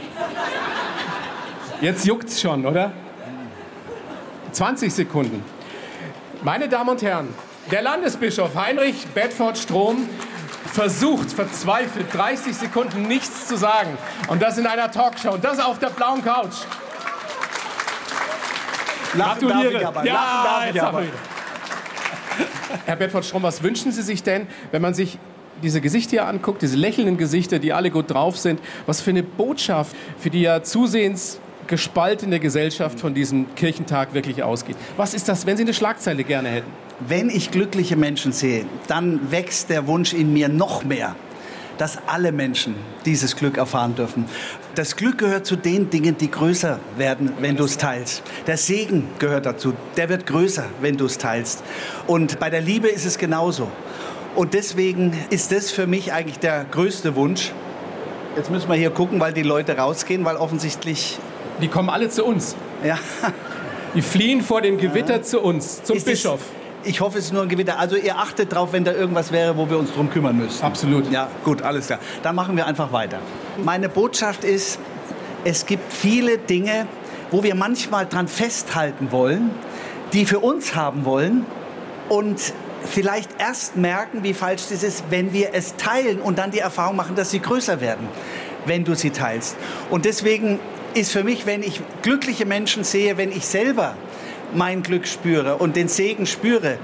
Jetzt 1.81 2.05
juckt 2.05 2.29
es 2.29 2.41
schon, 2.41 2.65
oder? 2.65 2.91
20 4.51 4.91
Sekunden. 4.91 5.43
Meine 6.41 6.67
Damen 6.67 6.89
und 6.89 7.01
Herren, 7.03 7.27
der 7.72 7.84
Landesbischof 7.84 8.55
Heinrich 8.55 9.05
Bedford 9.07 9.57
Strom 9.57 10.10
versucht 10.74 11.31
verzweifelt 11.31 12.07
30 12.13 12.55
Sekunden 12.55 13.03
nichts 13.03 13.48
zu 13.48 13.57
sagen. 13.57 13.98
Und 14.27 14.41
das 14.41 14.57
in 14.57 14.65
einer 14.65 14.91
Talkshow. 14.91 15.34
Und 15.34 15.43
das 15.43 15.60
auf 15.60 15.77
der 15.79 15.89
blauen 15.89 16.24
Couch. 16.24 16.55
Lachen 19.13 19.48
Gratuliere. 19.48 19.79
Darf 19.79 20.03
ich. 20.03 20.10
Ja, 20.10 20.13
Lachen 20.13 20.46
darf 20.46 20.75
ich 20.75 20.81
aber. 20.81 21.03
Herr 22.86 22.96
Bedford 22.96 23.25
Strom, 23.25 23.43
was 23.43 23.62
wünschen 23.63 23.91
Sie 23.91 24.01
sich 24.01 24.24
denn, 24.24 24.48
wenn 24.72 24.81
man 24.81 24.93
sich 24.93 25.17
diese 25.62 25.81
Gesichter 25.81 26.12
hier 26.12 26.27
anguckt, 26.27 26.62
diese 26.62 26.75
lächelnden 26.75 27.17
Gesichter, 27.17 27.60
die 27.60 27.74
alle 27.74 27.89
gut 27.89 28.12
drauf 28.12 28.38
sind, 28.38 28.60
was 28.86 29.01
für 29.01 29.10
eine 29.12 29.24
Botschaft 29.24 29.96
für 30.19 30.29
die 30.29 30.41
ja 30.41 30.62
zusehends 30.62 31.39
gespaltene 31.67 32.39
Gesellschaft 32.39 33.00
von 33.00 33.13
diesem 33.13 33.53
Kirchentag 33.55 34.13
wirklich 34.13 34.43
ausgeht. 34.43 34.77
Was 34.95 35.13
ist 35.13 35.27
das, 35.27 35.45
wenn 35.45 35.57
Sie 35.57 35.63
eine 35.63 35.74
Schlagzeile 35.74 36.24
gerne 36.24 36.50
hätten? 36.50 36.71
Wenn 37.00 37.29
ich 37.29 37.51
glückliche 37.51 37.95
Menschen 37.95 38.31
sehe, 38.31 38.65
dann 38.88 39.31
wächst 39.31 39.69
der 39.69 39.86
Wunsch 39.88 40.13
in 40.13 40.33
mir 40.33 40.50
noch 40.50 40.83
mehr, 40.83 41.15
dass 41.77 42.00
alle 42.07 42.31
Menschen 42.31 42.75
dieses 43.05 43.36
Glück 43.36 43.57
erfahren 43.57 43.95
dürfen. 43.95 44.25
Das 44.74 44.95
Glück 44.95 45.19
gehört 45.19 45.45
zu 45.45 45.55
den 45.55 45.89
Dingen, 45.89 46.17
die 46.17 46.31
größer 46.31 46.79
werden, 46.97 47.33
wenn 47.39 47.55
du 47.55 47.65
es 47.65 47.77
teilst. 47.77 48.24
Der 48.47 48.57
Segen 48.57 49.07
gehört 49.19 49.45
dazu. 49.45 49.74
Der 49.95 50.09
wird 50.09 50.25
größer, 50.25 50.65
wenn 50.81 50.97
du 50.97 51.05
es 51.05 51.17
teilst. 51.17 51.63
Und 52.07 52.39
bei 52.39 52.50
der 52.50 52.62
Liebe 52.62 52.88
ist 52.88 53.05
es 53.05 53.17
genauso. 53.17 53.69
Und 54.36 54.53
deswegen 54.53 55.13
ist 55.29 55.51
das 55.51 55.71
für 55.71 55.88
mich 55.88 56.13
eigentlich 56.13 56.39
der 56.39 56.65
größte 56.65 57.15
Wunsch. 57.15 57.51
Jetzt 58.36 58.51
müssen 58.51 58.69
wir 58.69 58.75
hier 58.75 58.91
gucken, 58.91 59.19
weil 59.19 59.33
die 59.33 59.43
Leute 59.43 59.77
rausgehen, 59.77 60.25
weil 60.25 60.36
offensichtlich... 60.36 61.19
Die 61.61 61.67
kommen 61.67 61.89
alle 61.89 62.09
zu 62.09 62.25
uns. 62.25 62.55
Ja. 62.83 62.97
Die 63.95 64.01
fliehen 64.01 64.41
vor 64.41 64.61
dem 64.61 64.77
Gewitter 64.77 65.17
ja. 65.17 65.21
zu 65.21 65.41
uns, 65.41 65.83
zum 65.83 65.97
ist 65.97 66.05
Bischof. 66.05 66.39
Es, 66.83 66.89
ich 66.89 67.01
hoffe, 67.01 67.17
es 67.17 67.25
ist 67.25 67.33
nur 67.33 67.41
ein 67.41 67.49
Gewitter. 67.49 67.79
Also 67.79 67.95
ihr 67.95 68.17
achtet 68.17 68.53
drauf, 68.53 68.73
wenn 68.73 68.83
da 68.83 68.93
irgendwas 68.93 69.31
wäre, 69.31 69.57
wo 69.57 69.69
wir 69.69 69.77
uns 69.77 69.91
drum 69.93 70.09
kümmern 70.09 70.37
müssen. 70.37 70.63
Absolut. 70.63 71.11
Ja, 71.11 71.29
gut, 71.43 71.61
alles 71.61 71.87
klar. 71.87 71.99
Dann 72.23 72.35
machen 72.35 72.55
wir 72.55 72.67
einfach 72.67 72.91
weiter. 72.91 73.19
Meine 73.63 73.89
Botschaft 73.89 74.43
ist, 74.43 74.79
es 75.43 75.65
gibt 75.65 75.91
viele 75.91 76.37
Dinge, 76.37 76.87
wo 77.31 77.43
wir 77.43 77.55
manchmal 77.55 78.05
dran 78.05 78.27
festhalten 78.27 79.11
wollen, 79.11 79.51
die 80.13 80.25
für 80.25 80.39
uns 80.39 80.75
haben 80.75 81.05
wollen 81.05 81.45
und 82.09 82.53
vielleicht 82.85 83.29
erst 83.39 83.75
merken, 83.75 84.23
wie 84.23 84.33
falsch 84.33 84.63
das 84.69 84.83
ist, 84.83 85.05
wenn 85.09 85.33
wir 85.33 85.49
es 85.53 85.75
teilen 85.75 86.19
und 86.19 86.37
dann 86.37 86.51
die 86.51 86.59
Erfahrung 86.59 86.95
machen, 86.95 87.15
dass 87.15 87.31
sie 87.31 87.39
größer 87.39 87.81
werden, 87.81 88.07
wenn 88.65 88.83
du 88.83 88.95
sie 88.95 89.09
teilst. 89.09 89.57
Und 89.89 90.05
deswegen 90.05 90.59
ist 90.97 91.11
für 91.11 91.23
mich, 91.23 91.45
wenn 91.45 91.61
ich 91.61 91.81
glückliche 92.01 92.45
Menschen 92.45 92.83
sehe, 92.83 93.17
wenn 93.17 93.31
ich 93.31 93.45
selber 93.45 93.95
mein 94.53 94.81
Glück 94.81 95.07
spüre 95.07 95.57
und 95.57 95.75
den 95.75 95.87
Segen 95.87 96.25
spüre, 96.25 96.79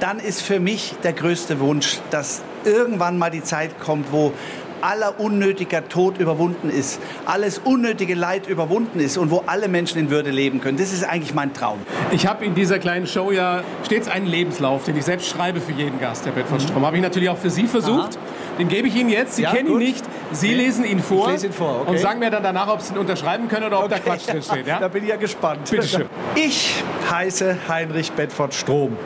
dann 0.00 0.18
ist 0.18 0.42
für 0.42 0.58
mich 0.58 0.94
der 1.04 1.12
größte 1.12 1.60
Wunsch, 1.60 1.98
dass 2.10 2.42
irgendwann 2.64 3.16
mal 3.16 3.30
die 3.30 3.44
Zeit 3.44 3.78
kommt, 3.78 4.10
wo 4.10 4.32
aller 4.80 5.18
unnötiger 5.18 5.88
Tod 5.88 6.18
überwunden 6.18 6.68
ist, 6.68 7.00
alles 7.24 7.58
unnötige 7.58 8.14
Leid 8.14 8.48
überwunden 8.48 9.00
ist 9.00 9.16
und 9.16 9.30
wo 9.30 9.44
alle 9.46 9.68
Menschen 9.68 9.98
in 9.98 10.10
Würde 10.10 10.30
leben 10.30 10.60
können. 10.60 10.76
Das 10.76 10.92
ist 10.92 11.04
eigentlich 11.04 11.32
mein 11.32 11.54
Traum. 11.54 11.78
Ich 12.10 12.26
habe 12.26 12.44
in 12.44 12.54
dieser 12.54 12.78
kleinen 12.78 13.06
Show 13.06 13.30
ja 13.30 13.62
stets 13.84 14.08
einen 14.08 14.26
Lebenslauf, 14.26 14.84
den 14.84 14.96
ich 14.96 15.04
selbst 15.04 15.28
schreibe 15.28 15.60
für 15.60 15.72
jeden 15.72 16.00
Gast, 16.00 16.26
Herr 16.26 16.32
Bedford 16.32 16.60
Strom. 16.60 16.82
Mhm. 16.82 16.86
Habe 16.86 16.96
ich 16.96 17.02
natürlich 17.02 17.30
auch 17.30 17.38
für 17.38 17.50
Sie 17.50 17.66
versucht. 17.66 18.16
Aha. 18.16 18.33
Den 18.58 18.68
gebe 18.68 18.88
ich 18.88 18.96
Ihnen 18.96 19.10
jetzt. 19.10 19.36
Sie 19.36 19.42
ja, 19.42 19.52
kennen 19.52 19.68
gut. 19.68 19.80
ihn 19.80 19.88
nicht. 19.88 20.04
Sie 20.32 20.48
okay. 20.48 20.56
lesen 20.56 20.84
ihn 20.84 21.00
vor, 21.00 21.32
ihn 21.32 21.52
vor 21.52 21.82
okay. 21.82 21.90
und 21.90 21.98
sagen 21.98 22.18
mir 22.20 22.30
dann 22.30 22.42
danach, 22.42 22.68
ob 22.68 22.80
Sie 22.80 22.94
ihn 22.94 22.98
unterschreiben 22.98 23.48
können 23.48 23.66
oder 23.66 23.78
ob 23.78 23.86
okay. 23.86 24.00
da 24.04 24.10
Quatsch 24.10 24.28
drin 24.28 24.42
steht. 24.42 24.66
Ja? 24.66 24.78
Da 24.84 24.88
bin 24.88 25.02
ich 25.02 25.10
ja 25.10 25.16
gespannt. 25.16 25.70
Bitte 25.70 25.86
schön. 25.86 26.06
Ich 26.34 26.82
heiße 27.10 27.56
Heinrich 27.68 28.12
Bedford 28.12 28.54
Strom 28.54 28.96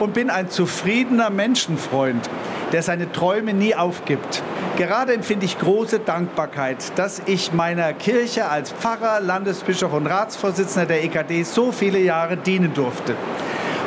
und 0.00 0.14
bin 0.14 0.30
ein 0.30 0.50
zufriedener 0.50 1.30
Menschenfreund, 1.30 2.28
der 2.72 2.82
seine 2.82 3.10
Träume 3.12 3.54
nie 3.54 3.74
aufgibt. 3.74 4.42
Gerade 4.76 5.14
empfinde 5.14 5.46
ich 5.46 5.58
große 5.58 6.00
Dankbarkeit, 6.00 6.78
dass 6.96 7.22
ich 7.26 7.52
meiner 7.52 7.92
Kirche 7.92 8.48
als 8.48 8.72
Pfarrer, 8.72 9.20
Landesbischof 9.20 9.92
und 9.92 10.06
Ratsvorsitzender 10.06 10.86
der 10.86 11.04
EKD 11.04 11.44
so 11.44 11.70
viele 11.70 12.00
Jahre 12.00 12.36
dienen 12.36 12.74
durfte. 12.74 13.14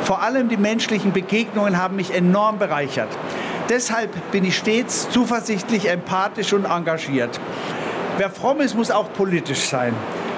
Vor 0.04 0.22
allem 0.22 0.48
die 0.48 0.56
menschlichen 0.56 1.12
Begegnungen 1.12 1.76
haben 1.76 1.96
mich 1.96 2.14
enorm 2.14 2.58
bereichert. 2.58 3.08
Deshalb 3.68 4.32
bin 4.32 4.44
ich 4.44 4.56
stets 4.56 5.10
zuversichtlich, 5.10 5.90
empathisch 5.90 6.54
und 6.54 6.64
engagiert. 6.64 7.38
Wer 8.16 8.30
fromm 8.30 8.60
ist, 8.60 8.74
muss 8.74 8.90
auch 8.90 9.12
politisch 9.12 9.60
sein. 9.60 9.92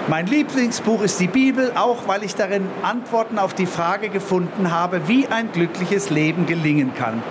Mein 0.09 0.27
Lieblingsbuch 0.27 1.03
ist 1.03 1.21
die 1.21 1.29
Bibel, 1.29 1.71
auch 1.77 2.09
weil 2.09 2.25
ich 2.25 2.35
darin 2.35 2.67
Antworten 2.83 3.39
auf 3.39 3.55
die 3.55 3.67
Frage 3.67 4.09
gefunden 4.09 4.73
habe, 4.73 5.07
wie 5.07 5.29
ein 5.29 5.53
glückliches 5.53 6.11
Leben 6.11 6.47
gelingen 6.47 6.93
kann. 6.95 7.23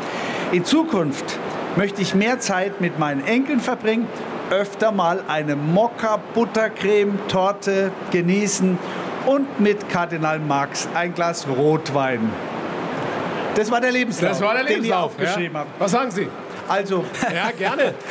In 0.54 0.64
Zukunft 0.64 1.38
möchte 1.76 2.02
ich 2.02 2.16
mehr 2.16 2.40
Zeit 2.40 2.80
mit 2.80 2.98
meinen 2.98 3.28
Enkeln 3.28 3.60
verbringen, 3.60 4.08
öfter 4.50 4.94
mal 4.94 5.22
eine 5.28 5.58
Mokka-Buttercreme-Torte 5.58 7.92
genießen 8.12 8.78
und 9.26 9.60
mit 9.60 9.90
Kardinal 9.90 10.40
Marx 10.40 10.88
ein 10.96 11.14
Glas 11.14 11.46
Rotwein. 11.48 12.30
Das 13.56 13.72
war 13.72 13.82
der 13.82 13.92
Lebenslauf, 13.92 14.32
das 14.32 14.42
war 14.42 14.54
der 14.54 14.64
Lebenslauf 14.64 15.16
den 15.16 15.24
ich 15.24 15.28
aufgeschrieben 15.30 15.54
ja. 15.54 15.60
habe. 15.62 15.70
Was 15.80 15.92
sagen 15.92 16.12
Sie? 16.12 16.28
Also, 16.68 17.06
ja, 17.34 17.52
gerne. 17.52 17.94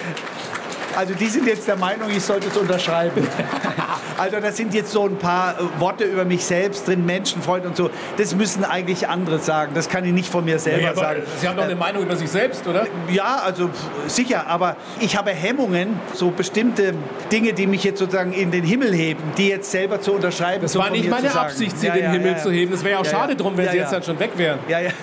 Also 0.96 1.14
die 1.14 1.28
sind 1.28 1.46
jetzt 1.46 1.68
der 1.68 1.76
Meinung, 1.76 2.10
ich 2.10 2.24
sollte 2.24 2.48
es 2.48 2.56
unterschreiben. 2.56 3.24
also 4.18 4.40
da 4.40 4.52
sind 4.52 4.74
jetzt 4.74 4.92
so 4.92 5.04
ein 5.04 5.16
paar 5.16 5.54
äh, 5.58 5.80
Worte 5.80 6.04
über 6.04 6.24
mich 6.24 6.44
selbst 6.44 6.86
drin, 6.86 7.06
Menschenfreund 7.06 7.64
und 7.66 7.76
so. 7.76 7.90
Das 8.16 8.34
müssen 8.34 8.64
eigentlich 8.64 9.08
andere 9.08 9.38
sagen. 9.38 9.72
Das 9.74 9.88
kann 9.88 10.04
ich 10.04 10.12
nicht 10.12 10.30
von 10.30 10.44
mir 10.44 10.58
selber 10.58 10.88
ja, 10.88 10.94
sagen. 10.94 11.22
Sie 11.38 11.48
haben 11.48 11.56
doch 11.56 11.64
eine 11.64 11.72
äh, 11.72 11.76
Meinung 11.76 12.02
über 12.02 12.16
sich 12.16 12.30
selbst, 12.30 12.66
oder? 12.66 12.86
Ja, 13.10 13.42
also 13.44 13.70
sicher. 14.06 14.46
Aber 14.48 14.76
ich 15.00 15.16
habe 15.16 15.30
Hemmungen, 15.30 16.00
so 16.14 16.30
bestimmte 16.30 16.94
Dinge, 17.30 17.52
die 17.52 17.66
mich 17.66 17.84
jetzt 17.84 17.98
sozusagen 17.98 18.32
in 18.32 18.50
den 18.50 18.64
Himmel 18.64 18.92
heben, 18.92 19.22
die 19.36 19.48
jetzt 19.48 19.70
selber 19.70 20.00
zu 20.00 20.12
unterschreiben. 20.12 20.62
Das 20.62 20.76
war 20.76 20.90
nicht 20.90 21.08
meine 21.08 21.34
Absicht, 21.34 21.78
sie 21.78 21.86
ja, 21.86 21.94
in 21.94 22.02
den 22.02 22.04
ja, 22.06 22.12
Himmel 22.12 22.38
zu 22.38 22.50
heben. 22.50 22.72
Das 22.72 22.82
wäre 22.82 22.94
ja 22.94 23.00
auch 23.00 23.04
schade 23.04 23.36
drum, 23.36 23.56
wenn 23.56 23.70
sie 23.70 23.76
jetzt 23.76 23.92
dann 23.92 24.02
schon 24.02 24.18
weg 24.18 24.32
wären. 24.36 24.58
Ja, 24.68 24.80
ja. 24.80 24.90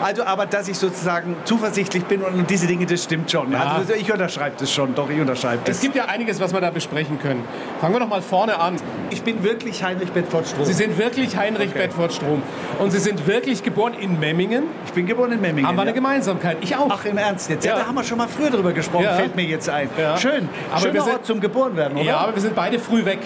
Also, 0.00 0.22
aber 0.22 0.46
dass 0.46 0.68
ich 0.68 0.78
sozusagen 0.78 1.34
zuversichtlich 1.44 2.04
bin 2.04 2.22
und 2.22 2.48
diese 2.48 2.68
Dinge, 2.68 2.86
das 2.86 3.02
stimmt 3.02 3.30
schon. 3.30 3.52
Also 3.54 3.94
ich 3.94 4.10
unterschreibe 4.12 4.54
das 4.58 4.72
schon. 4.72 4.94
Doch, 4.94 5.10
ich 5.10 5.20
unterschreibe 5.20 5.62
das. 5.64 5.76
Es 5.76 5.82
gibt 5.82 5.96
ja 5.96 6.04
einiges, 6.04 6.40
was 6.40 6.52
wir 6.52 6.60
da 6.60 6.70
besprechen 6.70 7.18
können. 7.18 7.42
Fangen 7.80 7.94
wir 7.94 8.00
doch 8.00 8.08
mal 8.08 8.17
vorne 8.22 8.58
an. 8.58 8.76
Ich 9.10 9.22
bin 9.22 9.42
wirklich 9.42 9.82
Heinrich 9.82 10.10
Bedford 10.12 10.46
Strom. 10.46 10.64
Sie 10.64 10.72
sind 10.72 10.98
wirklich 10.98 11.36
Heinrich 11.36 11.70
Okay. 11.70 11.78
Bedford 11.86 12.12
Strom. 12.12 12.42
Und 12.78 12.90
Sie 12.90 12.98
sind 12.98 13.26
wirklich 13.26 13.62
geboren 13.62 13.94
in 13.94 14.18
Memmingen. 14.20 14.64
Ich 14.86 14.92
bin 14.92 15.06
geboren 15.06 15.32
in 15.32 15.40
Memmingen. 15.40 15.66
Haben 15.68 15.76
wir 15.76 15.82
eine 15.82 15.90
ja. 15.90 15.94
Gemeinsamkeit. 15.96 16.58
Ich 16.60 16.76
auch. 16.76 16.88
Ach, 16.90 17.04
im 17.04 17.16
Ernst 17.18 17.48
jetzt? 17.50 17.64
Ja. 17.64 17.72
Ja. 17.72 17.78
da 17.80 17.86
haben 17.86 17.94
wir 17.94 18.04
schon 18.04 18.18
mal 18.18 18.28
früher 18.28 18.50
drüber 18.50 18.72
gesprochen, 18.72 19.04
Ja. 19.04 19.14
fällt 19.14 19.34
mir 19.36 19.44
jetzt 19.44 19.68
ein. 19.68 19.88
Schön. 20.18 20.48
Aber 20.70 20.80
Schöner 20.80 20.94
wir 20.94 21.02
sind- 21.02 21.12
Ort 21.14 21.26
zum 21.26 21.40
Geborenwerden, 21.40 21.96
oder? 21.98 22.06
ja, 22.06 22.16
aber 22.18 22.34
wir 22.34 22.42
sind 22.42 22.54
beide 22.54 22.78
früh 22.78 23.04
weg. 23.04 23.18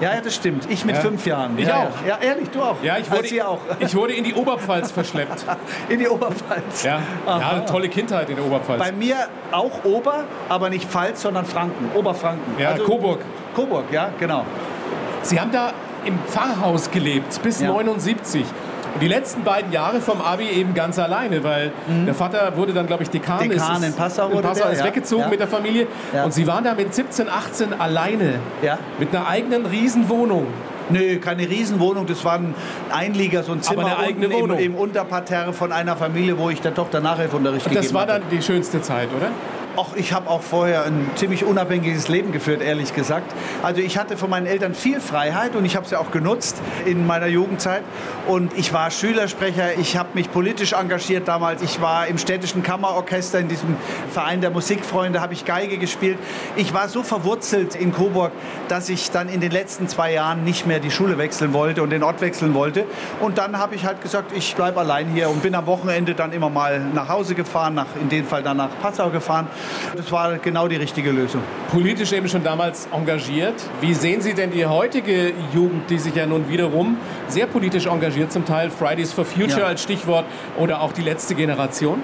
ja, 0.00 0.14
ja, 0.14 0.20
das 0.20 0.34
stimmt. 0.34 0.66
Ich 0.68 0.84
mit 0.84 0.96
Ja. 0.96 1.00
fünf 1.02 1.24
Jahren. 1.26 1.56
Ich 1.56 1.66
ja, 1.68 1.76
auch. 1.88 2.06
Ja. 2.06 2.18
ehrlich, 2.20 2.50
du 2.50 2.60
auch. 2.60 2.76
Ja, 2.82 2.96
ich 2.98 3.08
wurde, 3.10 3.46
auch. 3.46 3.58
ich 3.78 3.94
wurde 3.94 4.14
in 4.14 4.24
die 4.24 4.34
Oberpfalz 4.34 4.90
verschleppt. 4.90 5.44
In 5.88 5.98
die 6.00 6.08
Oberpfalz. 6.08 6.82
Ja, 6.82 7.00
ja 7.26 7.36
eine 7.50 7.64
tolle 7.66 7.88
Kindheit 7.88 8.28
in 8.30 8.36
der 8.36 8.44
Oberpfalz. 8.44 8.80
Bei 8.82 8.90
mir 8.92 9.16
auch 9.52 9.84
Ober, 9.84 10.24
aber 10.48 10.70
nicht 10.70 10.90
Pfalz, 10.90 11.22
sondern 11.22 11.44
Franken. 11.44 11.90
Oberfranken. 11.94 12.54
ja, 12.58 12.76
Coburg. 12.78 13.20
Coburg, 13.54 13.84
ja, 13.92 14.10
genau. 14.18 14.44
Sie 15.22 15.38
haben 15.40 15.52
da 15.52 15.72
im 16.04 16.18
Pfarrhaus 16.26 16.90
gelebt 16.90 17.40
bis 17.42 17.60
Ja. 17.60 17.68
79. 17.68 18.44
Und 18.94 19.00
die 19.02 19.08
letzten 19.08 19.42
beiden 19.42 19.72
Jahre 19.72 20.00
vom 20.02 20.20
Abi 20.20 20.44
eben 20.50 20.74
ganz 20.74 20.98
alleine, 20.98 21.42
weil 21.42 21.72
der 22.06 22.12
Vater 22.14 22.52
wurde 22.56 22.74
dann, 22.74 22.86
glaube 22.86 23.02
ich, 23.04 23.08
Dekan. 23.10 23.46
Mhm. 23.46 23.50
Dekan 23.50 23.76
ist, 23.82 23.88
in 23.88 23.94
Passau 23.94 24.28
in 24.28 24.42
Passau 24.42 24.64
der, 24.64 24.72
ist 24.72 24.78
ja. 24.80 24.84
weggezogen 24.84 25.22
Ja. 25.22 25.28
mit 25.28 25.40
der 25.40 25.48
Familie. 25.48 25.86
Ja. 26.12 26.24
Und 26.24 26.34
Sie 26.34 26.46
waren 26.46 26.62
da 26.64 26.74
mit 26.74 26.92
17, 26.92 27.28
18 27.30 27.80
alleine. 27.80 28.40
Ja. 28.60 28.78
Mit 28.98 29.14
einer 29.14 29.26
eigenen 29.26 29.64
Riesenwohnung. 29.64 30.46
Nö, 30.90 31.18
keine 31.20 31.48
Riesenwohnung, 31.48 32.06
das 32.06 32.22
war 32.24 32.34
ein 32.34 32.54
Einlieger, 32.92 33.44
so 33.44 33.52
ein 33.52 33.62
Zimmer 33.62 33.86
eine 33.86 33.98
eigene 33.98 34.30
Wohnung. 34.30 34.58
Im, 34.58 34.72
im 34.72 34.74
Unterparterre 34.74 35.52
von 35.54 35.72
einer 35.72 35.96
Familie, 35.96 36.36
wo 36.36 36.50
ich 36.50 36.60
der 36.60 36.74
Tochter 36.74 37.00
Nachhilfeunterricht 37.00 37.66
Und 37.66 37.74
das 37.74 37.82
gegeben 37.86 37.94
war 37.94 38.02
hatte. 38.02 38.20
dann 38.28 38.30
die 38.30 38.42
schönste 38.42 38.82
Zeit, 38.82 39.08
oder? 39.16 39.28
Ach, 39.74 39.96
ich 39.96 40.12
habe 40.12 40.28
auch 40.28 40.42
vorher 40.42 40.84
ein 40.84 41.08
ziemlich 41.14 41.46
unabhängiges 41.46 42.08
Leben 42.08 42.30
geführt, 42.30 42.60
ehrlich 42.60 42.94
gesagt. 42.94 43.32
Also 43.62 43.80
ich 43.80 43.96
hatte 43.96 44.18
von 44.18 44.28
meinen 44.28 44.44
Eltern 44.44 44.74
viel 44.74 45.00
Freiheit 45.00 45.56
und 45.56 45.64
ich 45.64 45.76
habe 45.76 45.88
sie 45.88 45.98
auch 45.98 46.10
genutzt 46.10 46.60
in 46.84 47.06
meiner 47.06 47.26
Jugendzeit. 47.26 47.82
Und 48.28 48.52
ich 48.58 48.74
war 48.74 48.90
Schülersprecher, 48.90 49.78
ich 49.78 49.96
habe 49.96 50.10
mich 50.12 50.30
politisch 50.30 50.74
engagiert 50.74 51.26
damals. 51.26 51.62
Ich 51.62 51.80
war 51.80 52.06
im 52.06 52.18
städtischen 52.18 52.62
Kammerorchester, 52.62 53.38
in 53.38 53.48
diesem 53.48 53.76
Verein 54.10 54.42
der 54.42 54.50
Musikfreunde, 54.50 55.22
habe 55.22 55.32
ich 55.32 55.46
Geige 55.46 55.78
gespielt. 55.78 56.18
Ich 56.56 56.74
war 56.74 56.90
so 56.90 57.02
verwurzelt 57.02 57.74
in 57.74 57.94
Coburg, 57.94 58.32
dass 58.68 58.90
ich 58.90 59.10
dann 59.10 59.30
in 59.30 59.40
den 59.40 59.52
letzten 59.52 59.88
zwei 59.88 60.12
Jahren 60.12 60.44
nicht 60.44 60.66
mehr 60.66 60.80
die 60.80 60.90
Schule 60.90 61.16
wechseln 61.16 61.54
wollte 61.54 61.82
und 61.82 61.88
den 61.88 62.02
Ort 62.02 62.20
wechseln 62.20 62.52
wollte. 62.52 62.84
Und 63.20 63.38
dann 63.38 63.56
habe 63.58 63.74
ich 63.74 63.86
halt 63.86 64.02
gesagt, 64.02 64.36
ich 64.36 64.54
bleibe 64.54 64.80
allein 64.80 65.08
hier 65.08 65.30
und 65.30 65.42
bin 65.42 65.54
am 65.54 65.64
Wochenende 65.64 66.14
dann 66.14 66.32
immer 66.32 66.50
mal 66.50 66.78
nach 66.78 67.08
Hause 67.08 67.34
gefahren, 67.34 67.72
nach, 67.72 67.86
in 67.98 68.10
dem 68.10 68.26
Fall 68.26 68.42
dann 68.42 68.58
nach 68.58 68.68
Passau 68.82 69.08
gefahren. 69.08 69.46
Das 69.96 70.10
war 70.10 70.38
genau 70.38 70.68
die 70.68 70.76
richtige 70.76 71.10
Lösung. 71.10 71.42
Politisch 71.70 72.12
eben 72.12 72.28
schon 72.28 72.42
damals 72.42 72.88
engagiert. 72.92 73.54
Wie 73.80 73.94
sehen 73.94 74.20
Sie 74.20 74.34
denn 74.34 74.50
die 74.50 74.66
heutige 74.66 75.32
Jugend, 75.54 75.90
die 75.90 75.98
sich 75.98 76.14
ja 76.14 76.26
nun 76.26 76.48
wiederum 76.48 76.96
sehr 77.28 77.46
politisch 77.46 77.86
engagiert, 77.86 78.32
zum 78.32 78.44
Teil 78.44 78.70
Fridays 78.70 79.12
for 79.12 79.24
Future 79.24 79.60
Ja. 79.60 79.66
als 79.66 79.82
Stichwort 79.82 80.24
oder 80.58 80.80
auch 80.80 80.92
die 80.92 81.02
letzte 81.02 81.34
Generation? 81.34 82.00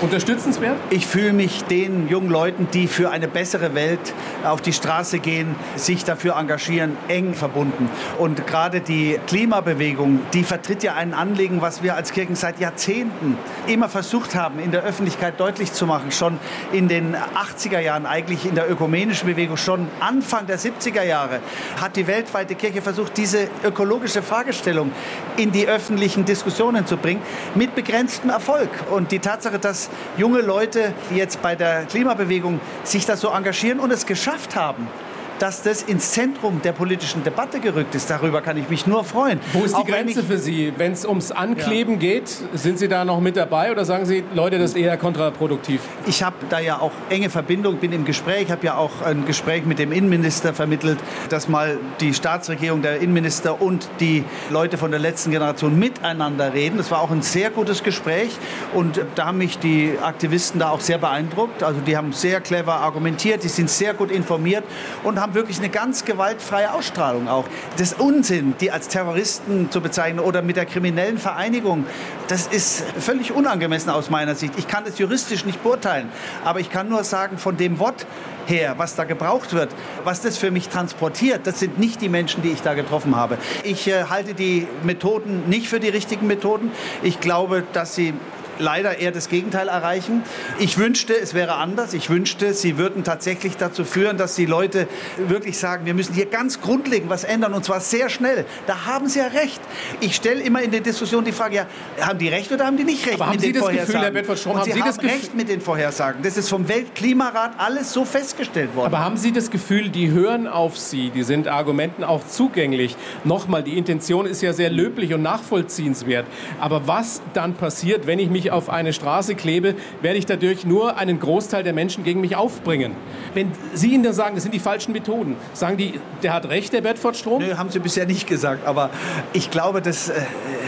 Unterstützenswert? 0.00 0.76
Ich 0.90 1.06
fühle 1.06 1.32
mich 1.32 1.62
den 1.64 2.08
jungen 2.08 2.30
Leuten, 2.30 2.66
die 2.72 2.88
für 2.88 3.10
eine 3.10 3.28
bessere 3.28 3.74
Welt 3.74 4.12
auf 4.44 4.60
die 4.60 4.72
Straße 4.72 5.20
gehen, 5.20 5.54
sich 5.76 6.04
dafür 6.04 6.36
engagieren, 6.36 6.96
eng 7.06 7.34
verbunden. 7.34 7.88
Und 8.18 8.44
gerade 8.46 8.80
die 8.80 9.20
Klimabewegung, 9.28 10.20
die 10.32 10.42
vertritt 10.42 10.82
ja 10.82 10.94
ein 10.94 11.14
Anliegen, 11.14 11.60
was 11.60 11.82
wir 11.82 11.94
als 11.94 12.12
Kirchen 12.12 12.34
seit 12.34 12.58
Jahrzehnten 12.58 13.38
immer 13.68 13.88
versucht 13.88 14.34
haben, 14.34 14.58
in 14.58 14.72
der 14.72 14.82
Öffentlichkeit 14.82 15.38
deutlich 15.38 15.72
zu 15.72 15.86
machen. 15.86 16.10
Schon 16.10 16.38
in 16.72 16.88
den 16.88 17.14
80er 17.14 17.78
Jahren, 17.78 18.04
eigentlich 18.04 18.46
in 18.46 18.56
der 18.56 18.68
ökumenischen 18.68 19.28
Bewegung, 19.28 19.56
schon 19.56 19.86
Anfang 20.00 20.46
der 20.46 20.58
70er 20.58 21.04
Jahre, 21.04 21.38
hat 21.80 21.94
die 21.94 22.08
weltweite 22.08 22.56
Kirche 22.56 22.82
versucht, 22.82 23.16
diese 23.16 23.48
ökologische 23.62 24.22
Fragestellung 24.22 24.90
in 25.36 25.52
die 25.52 25.68
öffentlichen 25.68 26.24
Diskussionen 26.24 26.84
zu 26.84 26.96
bringen, 26.96 27.22
mit 27.54 27.76
begrenztem 27.76 28.30
Erfolg. 28.30 28.70
Und 28.90 29.12
die 29.12 29.20
Tatsache, 29.20 29.58
dass 29.58 29.67
junge 30.16 30.40
Leute 30.40 30.92
jetzt 31.14 31.42
bei 31.42 31.54
der 31.54 31.84
Klimabewegung 31.84 32.60
sich 32.84 33.06
da 33.06 33.16
so 33.16 33.28
engagieren 33.28 33.80
und 33.80 33.90
es 33.90 34.06
geschafft 34.06 34.56
haben, 34.56 34.88
dass 35.38 35.62
das 35.62 35.82
ins 35.82 36.12
Zentrum 36.12 36.60
der 36.62 36.72
politischen 36.72 37.22
Debatte 37.24 37.60
gerückt 37.60 37.94
ist. 37.94 38.10
Darüber 38.10 38.40
kann 38.42 38.56
ich 38.56 38.68
mich 38.68 38.86
nur 38.86 39.04
freuen. 39.04 39.40
Wo 39.52 39.64
ist 39.64 39.72
die 39.72 39.80
Auch 39.80 39.86
Grenze 39.86 40.22
für 40.22 40.38
Sie? 40.38 40.72
Wenn 40.76 40.92
es 40.92 41.06
ums 41.06 41.32
Ankleben 41.32 41.98
geht, 41.98 42.28
sind 42.54 42.78
Sie 42.78 42.88
da 42.88 43.04
noch 43.04 43.20
mit 43.20 43.36
dabei 43.36 43.70
oder 43.70 43.84
sagen 43.84 44.06
Sie, 44.06 44.24
Leute, 44.34 44.58
das 44.58 44.70
ist 44.70 44.76
eher 44.76 44.96
kontraproduktiv? 44.96 45.80
Ich 46.06 46.22
habe 46.22 46.36
da 46.48 46.58
ja 46.58 46.80
auch 46.80 46.92
enge 47.10 47.30
Verbindung, 47.30 47.76
bin 47.76 47.92
im 47.92 48.04
Gespräch, 48.04 48.50
habe 48.50 48.66
ja 48.66 48.76
auch 48.76 49.02
ein 49.02 49.26
Gespräch 49.26 49.64
mit 49.64 49.78
dem 49.78 49.92
Innenminister 49.92 50.54
vermittelt, 50.54 50.98
dass 51.28 51.48
mal 51.48 51.78
die 52.00 52.14
Staatsregierung, 52.14 52.82
der 52.82 53.00
Innenminister 53.00 53.60
und 53.60 53.88
die 54.00 54.24
Leute 54.50 54.78
von 54.78 54.90
der 54.90 55.00
letzten 55.00 55.30
Generation 55.30 55.78
miteinander 55.78 56.52
reden. 56.52 56.78
Das 56.78 56.90
war 56.90 57.00
auch 57.00 57.10
ein 57.10 57.22
sehr 57.22 57.50
gutes 57.50 57.82
Gespräch 57.82 58.30
und 58.74 59.00
da 59.14 59.26
haben 59.26 59.38
mich 59.38 59.58
die 59.58 59.94
Aktivisten 60.02 60.60
da 60.60 60.70
auch 60.70 60.80
sehr 60.80 60.98
beeindruckt. 60.98 61.62
Also 61.62 61.80
die 61.80 61.96
haben 61.96 62.12
sehr 62.12 62.40
clever 62.40 62.74
argumentiert, 62.74 63.44
die 63.44 63.48
sind 63.48 63.70
sehr 63.70 63.94
gut 63.94 64.10
informiert 64.10 64.64
und 65.04 65.20
haben 65.20 65.27
wirklich 65.34 65.58
eine 65.58 65.68
ganz 65.68 66.04
gewaltfreie 66.04 66.72
Ausstrahlung 66.72 67.28
auch. 67.28 67.44
Das 67.76 67.94
Unsinn, 67.94 68.54
die 68.60 68.70
als 68.70 68.88
Terroristen 68.88 69.70
zu 69.70 69.80
bezeichnen 69.80 70.20
oder 70.20 70.42
mit 70.42 70.56
der 70.56 70.66
kriminellen 70.66 71.18
Vereinigung, 71.18 71.86
das 72.28 72.46
ist 72.46 72.84
völlig 72.98 73.32
unangemessen 73.32 73.90
aus 73.90 74.10
meiner 74.10 74.34
Sicht. 74.34 74.54
Ich 74.56 74.68
kann 74.68 74.84
das 74.84 74.98
juristisch 74.98 75.44
nicht 75.44 75.62
beurteilen, 75.62 76.10
aber 76.44 76.60
ich 76.60 76.70
kann 76.70 76.88
nur 76.88 77.04
sagen, 77.04 77.38
von 77.38 77.56
dem 77.56 77.78
Wort 77.78 78.06
her, 78.46 78.74
was 78.78 78.96
da 78.96 79.04
gebraucht 79.04 79.52
wird, 79.52 79.70
was 80.04 80.22
das 80.22 80.38
für 80.38 80.50
mich 80.50 80.68
transportiert, 80.68 81.46
das 81.46 81.60
sind 81.60 81.78
nicht 81.78 82.00
die 82.00 82.08
Menschen, 82.08 82.42
die 82.42 82.50
ich 82.50 82.62
da 82.62 82.74
getroffen 82.74 83.16
habe. 83.16 83.38
Ich 83.64 83.86
äh, 83.88 84.04
halte 84.04 84.34
die 84.34 84.66
Methoden 84.82 85.48
nicht 85.48 85.68
für 85.68 85.80
die 85.80 85.88
richtigen 85.88 86.26
Methoden. 86.26 86.70
Ich 87.02 87.20
glaube, 87.20 87.64
dass 87.72 87.94
sie 87.94 88.14
leider 88.58 88.98
eher 88.98 89.12
das 89.12 89.28
Gegenteil 89.28 89.68
erreichen. 89.68 90.22
Ich 90.58 90.78
wünschte, 90.78 91.14
es 91.14 91.34
wäre 91.34 91.54
anders. 91.54 91.94
Ich 91.94 92.10
wünschte, 92.10 92.54
sie 92.54 92.78
würden 92.78 93.04
tatsächlich 93.04 93.56
dazu 93.56 93.84
führen, 93.84 94.16
dass 94.16 94.34
die 94.34 94.46
Leute 94.46 94.88
wirklich 95.16 95.58
sagen, 95.58 95.86
wir 95.86 95.94
müssen 95.94 96.14
hier 96.14 96.26
ganz 96.26 96.60
grundlegend 96.60 97.10
was 97.10 97.24
ändern 97.24 97.54
und 97.54 97.64
zwar 97.64 97.80
sehr 97.80 98.08
schnell. 98.08 98.44
Da 98.66 98.86
haben 98.86 99.08
sie 99.08 99.20
ja 99.20 99.26
recht. 99.26 99.60
Ich 100.00 100.16
stelle 100.16 100.42
immer 100.42 100.62
in 100.62 100.70
der 100.70 100.80
Diskussion 100.80 101.24
die 101.24 101.32
Frage, 101.32 101.56
ja, 101.56 101.66
haben 102.00 102.18
die 102.18 102.28
recht 102.28 102.50
oder 102.52 102.66
haben 102.66 102.76
die 102.76 102.84
nicht 102.84 103.06
recht 103.06 103.14
Aber 103.14 103.26
haben 103.26 103.32
mit 103.32 103.40
Sie 103.40 103.52
den 103.52 103.62
das 103.62 103.70
Gefühl? 103.70 104.00
Herr 104.00 104.10
Bedford-Strom, 104.10 104.52
und 104.52 104.60
haben 104.60 104.66
sie 104.66 104.72
Sie 104.72 104.82
haben 104.82 105.00
recht 105.00 105.34
mit 105.34 105.48
den 105.48 105.60
Vorhersagen. 105.60 106.22
Das 106.22 106.36
ist 106.36 106.48
vom 106.48 106.68
Weltklimarat 106.68 107.52
alles 107.58 107.92
so 107.92 108.04
festgestellt 108.04 108.74
worden. 108.74 108.86
Aber 108.86 109.00
haben 109.00 109.16
Sie 109.16 109.32
das 109.32 109.50
Gefühl, 109.50 109.88
die 109.88 110.10
hören 110.10 110.46
auf 110.46 110.78
Sie, 110.78 111.10
die 111.10 111.22
sind 111.22 111.48
Argumenten 111.48 112.04
auch 112.04 112.26
zugänglich? 112.26 112.96
Nochmal, 113.24 113.62
die 113.62 113.76
Intention 113.76 114.26
ist 114.26 114.42
ja 114.42 114.52
sehr 114.52 114.70
löblich 114.70 115.14
und 115.14 115.22
nachvollziehenswert. 115.22 116.26
Aber 116.60 116.86
was 116.86 117.20
dann 117.34 117.54
passiert, 117.54 118.06
wenn 118.06 118.18
ich 118.18 118.30
mich 118.30 118.47
auf 118.50 118.70
eine 118.70 118.92
Straße 118.92 119.34
klebe, 119.34 119.74
werde 120.02 120.18
ich 120.18 120.26
dadurch 120.26 120.64
nur 120.64 120.96
einen 120.96 121.20
Großteil 121.20 121.62
der 121.62 121.72
Menschen 121.72 122.04
gegen 122.04 122.20
mich 122.20 122.36
aufbringen. 122.36 122.92
Wenn 123.34 123.52
Sie 123.74 123.92
Ihnen 123.92 124.02
dann 124.02 124.12
sagen, 124.12 124.34
das 124.34 124.44
sind 124.44 124.54
die 124.54 124.58
falschen 124.58 124.92
Methoden, 124.92 125.36
sagen 125.54 125.76
die, 125.76 126.00
der 126.22 126.32
hat 126.32 126.48
recht, 126.48 126.72
der 126.72 126.80
Bedford 126.80 127.16
Strom? 127.16 127.42
Nö, 127.42 127.56
haben 127.56 127.70
Sie 127.70 127.78
bisher 127.78 128.06
nicht 128.06 128.26
gesagt, 128.26 128.66
aber 128.66 128.90
ich 129.32 129.50
glaube, 129.50 129.82
dass, 129.82 130.08
äh, 130.08 130.20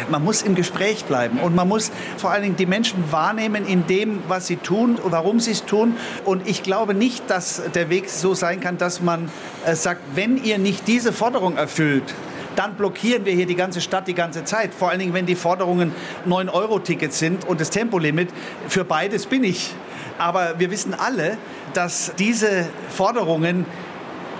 man 0.09 0.25
muss 0.25 0.43
im 0.43 0.55
Gespräch 0.55 1.05
bleiben 1.05 1.38
und 1.38 1.55
man 1.55 1.69
muss 1.69 1.90
vor 2.16 2.31
allen 2.31 2.43
Dingen 2.43 2.57
die 2.57 2.66
Menschen 2.66 3.11
wahrnehmen 3.11 3.66
in 3.66 3.87
dem, 3.87 4.23
was 4.29 4.47
sie 4.47 4.57
tun 4.57 4.97
und 4.97 5.12
warum 5.12 5.40
sie 5.40 5.53
es 5.53 5.64
tun. 5.64 5.97
Und 6.25 6.49
ich 6.49 6.62
glaube 6.62 6.95
nicht, 6.95 7.29
dass 7.31 7.62
der 7.75 7.90
Weg 7.90 8.09
so 8.09 8.35
sein 8.35 8.61
kann, 8.61 8.79
dass 8.79 9.01
man 9.01 9.31
äh, 9.64 9.75
sagt, 9.75 10.01
wenn 10.14 10.43
ihr 10.43 10.59
nicht 10.59 10.87
diese 10.88 11.12
Forderung 11.12 11.57
erfüllt, 11.57 12.14
dann 12.56 12.74
blockieren 12.74 13.24
wir 13.24 13.32
hier 13.32 13.46
die 13.46 13.54
ganze 13.54 13.80
Stadt 13.80 14.08
die 14.08 14.14
ganze 14.14 14.44
Zeit. 14.44 14.74
Vor 14.74 14.90
allen 14.90 14.98
Dingen, 14.98 15.14
wenn 15.14 15.26
die 15.26 15.34
Forderungen 15.34 15.92
9-Euro-Tickets 16.28 17.18
sind 17.18 17.46
und 17.46 17.60
das 17.60 17.70
Tempolimit. 17.70 18.28
Für 18.68 18.84
beides 18.84 19.26
bin 19.26 19.44
ich. 19.44 19.74
Aber 20.18 20.58
wir 20.58 20.70
wissen 20.70 20.94
alle, 20.94 21.38
dass 21.74 22.12
diese 22.18 22.68
Forderungen 22.90 23.64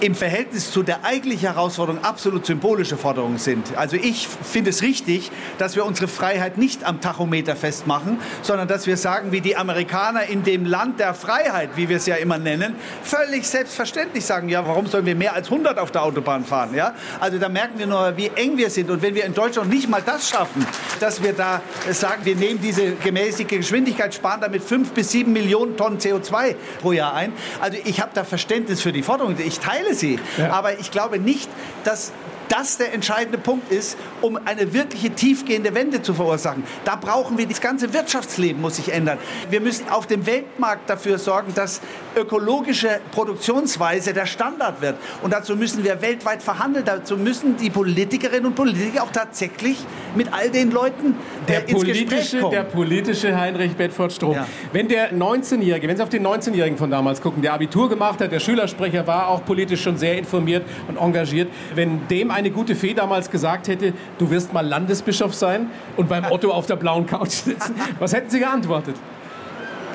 im 0.00 0.14
Verhältnis 0.14 0.70
zu 0.70 0.82
der 0.82 1.04
eigentlichen 1.04 1.52
Herausforderung 1.52 2.02
absolut 2.02 2.46
symbolische 2.46 2.96
Forderungen 2.96 3.38
sind. 3.38 3.76
Also 3.76 3.96
ich 3.96 4.28
finde 4.28 4.70
es 4.70 4.82
richtig, 4.82 5.30
dass 5.58 5.76
wir 5.76 5.84
unsere 5.84 6.08
Freiheit 6.08 6.56
nicht 6.56 6.84
am 6.84 7.00
Tachometer 7.00 7.54
festmachen, 7.54 8.18
sondern 8.42 8.66
dass 8.66 8.86
wir 8.86 8.96
sagen, 8.96 9.32
wie 9.32 9.40
die 9.40 9.56
Amerikaner 9.56 10.24
in 10.24 10.42
dem 10.42 10.64
Land 10.64 11.00
der 11.00 11.14
Freiheit, 11.14 11.70
wie 11.76 11.88
wir 11.88 11.98
es 11.98 12.06
ja 12.06 12.16
immer 12.16 12.38
nennen, 12.38 12.74
völlig 13.02 13.46
selbstverständlich 13.46 14.24
sagen, 14.24 14.48
ja, 14.48 14.66
warum 14.66 14.86
sollen 14.86 15.04
wir 15.06 15.14
mehr 15.14 15.34
als 15.34 15.50
100 15.50 15.78
auf 15.78 15.90
der 15.90 16.02
Autobahn 16.02 16.44
fahren? 16.44 16.74
Ja? 16.74 16.94
Also 17.20 17.38
da 17.38 17.48
merken 17.48 17.78
wir 17.78 17.86
nur, 17.86 18.16
wie 18.16 18.30
eng 18.34 18.56
wir 18.56 18.70
sind. 18.70 18.90
Und 18.90 19.02
wenn 19.02 19.14
wir 19.14 19.24
in 19.24 19.34
Deutschland 19.34 19.68
nicht 19.68 19.88
mal 19.88 20.02
das 20.04 20.28
schaffen, 20.28 20.66
dass 20.98 21.22
wir 21.22 21.34
da 21.34 21.60
sagen, 21.90 22.24
wir 22.24 22.36
nehmen 22.36 22.60
diese 22.62 22.92
gemäßigte 22.94 23.58
Geschwindigkeit, 23.58 24.14
sparen 24.14 24.40
damit 24.40 24.62
5 24.62 24.92
bis 24.92 25.10
7 25.10 25.32
Millionen 25.32 25.76
Tonnen 25.76 25.98
CO2 25.98 26.54
pro 26.80 26.92
Jahr 26.92 27.14
ein. 27.14 27.32
Also 27.60 27.78
ich 27.84 28.00
habe 28.00 28.12
da 28.14 28.24
Verständnis 28.24 28.80
für 28.80 28.92
die 28.92 29.02
Forderung. 29.02 29.36
Ich 29.38 29.60
teile 29.60 29.89
sie. 29.94 30.18
Ja. 30.37 30.50
Aber 30.50 30.79
ich 30.79 30.90
glaube 30.90 31.18
nicht, 31.18 31.48
dass 31.85 32.12
das 32.50 32.76
der 32.76 32.92
entscheidende 32.92 33.38
Punkt 33.38 33.72
ist, 33.72 33.96
um 34.20 34.38
eine 34.44 34.74
wirkliche 34.74 35.10
tiefgehende 35.10 35.74
Wende 35.74 36.02
zu 36.02 36.12
verursachen. 36.12 36.64
Da 36.84 36.96
brauchen 36.96 37.38
wir, 37.38 37.46
das 37.46 37.60
ganze 37.60 37.92
Wirtschaftsleben 37.94 38.60
muss 38.60 38.76
sich 38.76 38.92
ändern. 38.92 39.18
Wir 39.48 39.60
müssen 39.60 39.88
auf 39.88 40.06
dem 40.06 40.26
Weltmarkt 40.26 40.90
dafür 40.90 41.18
sorgen, 41.18 41.54
dass 41.54 41.80
ökologische 42.16 43.00
Produktionsweise 43.12 44.12
der 44.12 44.26
Standard 44.26 44.82
wird. 44.82 44.96
Und 45.22 45.32
dazu 45.32 45.56
müssen 45.56 45.84
wir 45.84 46.02
weltweit 46.02 46.42
verhandeln. 46.42 46.84
Dazu 46.84 47.16
müssen 47.16 47.56
die 47.56 47.70
Politikerinnen 47.70 48.46
und 48.46 48.54
Politiker 48.54 49.04
auch 49.04 49.12
tatsächlich 49.12 49.76
mit 50.16 50.32
all 50.32 50.50
den 50.50 50.72
Leuten 50.72 51.14
der 51.48 51.68
ins 51.68 51.84
Gespräch 51.84 52.40
kommen. 52.40 52.50
der 52.50 52.64
politische 52.64 53.38
Heinrich 53.38 53.76
Bedford 53.76 54.12
Strom. 54.12 54.34
Ja. 54.34 54.46
Wenn 54.72 54.88
der 54.88 55.12
19-Jährige, 55.12 55.86
wenn 55.86 55.96
Sie 55.96 56.02
auf 56.02 56.08
den 56.08 56.26
19-Jährigen 56.26 56.76
von 56.76 56.90
damals 56.90 57.20
gucken, 57.20 57.42
der 57.42 57.52
Abitur 57.52 57.88
gemacht 57.88 58.20
hat, 58.20 58.32
der 58.32 58.40
Schülersprecher 58.40 59.06
war, 59.06 59.28
auch 59.28 59.44
politisch 59.44 59.82
schon 59.82 59.96
sehr 59.96 60.18
informiert 60.18 60.64
und 60.88 60.96
engagiert, 60.96 61.48
wenn 61.74 62.08
dem 62.08 62.30
eine 62.40 62.50
gute 62.50 62.74
Fee 62.74 62.94
damals 62.94 63.31
gesagt 63.31 63.68
hätte, 63.68 63.92
du 64.18 64.31
wirst 64.31 64.53
mal 64.53 64.66
Landesbischof 64.66 65.35
sein 65.35 65.70
und 65.96 66.09
beim 66.09 66.24
Otto 66.24 66.50
auf 66.50 66.66
der 66.66 66.76
blauen 66.76 67.07
Couch 67.07 67.31
sitzen, 67.31 67.74
was 67.98 68.12
hätten 68.12 68.31
Sie 68.31 68.40
geantwortet? 68.40 68.96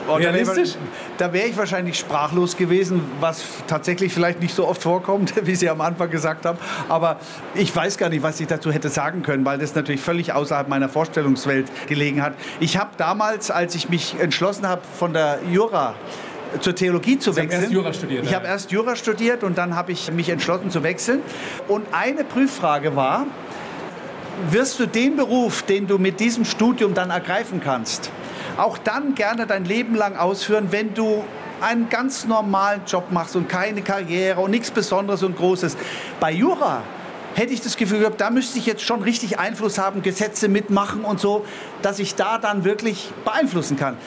Oh, 0.07 0.15
Realistisch? 0.15 0.75
Da 1.17 1.33
wäre 1.33 1.47
ich 1.47 1.57
wahrscheinlich 1.57 1.97
sprachlos 1.97 2.55
gewesen, 2.55 3.01
was 3.19 3.43
tatsächlich 3.65 4.13
vielleicht 4.13 4.39
nicht 4.39 4.53
so 4.53 4.67
oft 4.67 4.83
vorkommt, 4.83 5.33
wie 5.47 5.55
Sie 5.55 5.67
am 5.67 5.81
Anfang 5.81 6.11
gesagt 6.11 6.45
haben. 6.45 6.59
Aber 6.89 7.17
ich 7.55 7.75
weiß 7.75 7.97
gar 7.97 8.09
nicht, 8.09 8.21
was 8.21 8.39
ich 8.39 8.45
dazu 8.47 8.71
hätte 8.71 8.89
sagen 8.89 9.23
können, 9.23 9.45
weil 9.45 9.57
das 9.57 9.73
natürlich 9.73 10.01
völlig 10.01 10.31
außerhalb 10.33 10.67
meiner 10.67 10.89
Vorstellungswelt 10.89 11.71
gelegen 11.87 12.21
hat. 12.21 12.35
Ich 12.59 12.77
habe 12.77 12.91
damals, 12.97 13.49
als 13.49 13.73
ich 13.73 13.89
mich 13.89 14.15
entschlossen 14.19 14.67
habe, 14.67 14.81
von 14.99 15.13
der 15.13 15.39
Jura 15.51 15.95
zur 16.59 16.75
Theologie 16.75 17.19
zu 17.19 17.31
Sie 17.31 17.41
haben 17.41 17.47
wechseln. 17.49 17.63
erst 17.63 17.73
Jura 17.73 17.93
studiert, 17.93 18.25
Ich 18.25 18.33
habe 18.33 18.47
erst 18.47 18.71
Jura 18.71 18.95
studiert 18.95 19.43
und 19.43 19.57
dann 19.57 19.75
habe 19.75 19.91
ich 19.91 20.11
mich 20.11 20.29
entschlossen 20.29 20.71
zu 20.71 20.83
wechseln. 20.83 21.21
Und 21.67 21.85
eine 21.91 22.23
Prüffrage 22.23 22.95
war, 22.95 23.25
wirst 24.49 24.79
du 24.79 24.85
den 24.85 25.15
Beruf, 25.15 25.63
den 25.63 25.87
du 25.87 25.97
mit 25.97 26.19
diesem 26.19 26.45
Studium 26.45 26.93
dann 26.93 27.09
ergreifen 27.09 27.61
kannst, 27.63 28.11
auch 28.57 28.77
dann 28.77 29.15
gerne 29.15 29.47
dein 29.47 29.65
Leben 29.65 29.95
lang 29.95 30.15
ausführen, 30.15 30.67
wenn 30.71 30.93
du 30.93 31.23
einen 31.61 31.89
ganz 31.89 32.25
normalen 32.25 32.81
Job 32.85 33.11
machst 33.11 33.35
und 33.35 33.47
keine 33.47 33.81
Karriere 33.81 34.41
und 34.41 34.51
nichts 34.51 34.71
Besonderes 34.71 35.23
und 35.23 35.37
Großes. 35.37 35.77
Bei 36.19 36.31
Jura 36.31 36.83
hätte 37.33 37.53
ich 37.53 37.61
das 37.61 37.77
Gefühl 37.77 37.99
gehabt, 37.99 38.19
da 38.21 38.29
müsste 38.29 38.57
ich 38.59 38.65
jetzt 38.65 38.83
schon 38.83 39.01
richtig 39.01 39.39
Einfluss 39.39 39.77
haben, 39.77 40.01
Gesetze 40.01 40.47
mitmachen 40.47 41.03
und 41.03 41.19
so, 41.19 41.45
dass 41.81 41.99
ich 41.99 42.15
da 42.15 42.37
dann 42.37 42.63
wirklich 42.63 43.11
beeinflussen 43.23 43.77
kann. 43.77 43.97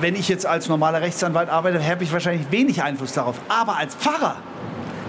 Wenn 0.00 0.14
ich 0.16 0.28
jetzt 0.28 0.46
als 0.46 0.68
normaler 0.68 1.00
Rechtsanwalt 1.02 1.48
arbeite, 1.48 1.84
habe 1.84 2.04
ich 2.04 2.12
wahrscheinlich 2.12 2.50
wenig 2.50 2.82
Einfluss 2.82 3.12
darauf. 3.12 3.36
Aber 3.48 3.76
als 3.76 3.94
Pfarrer, 3.94 4.36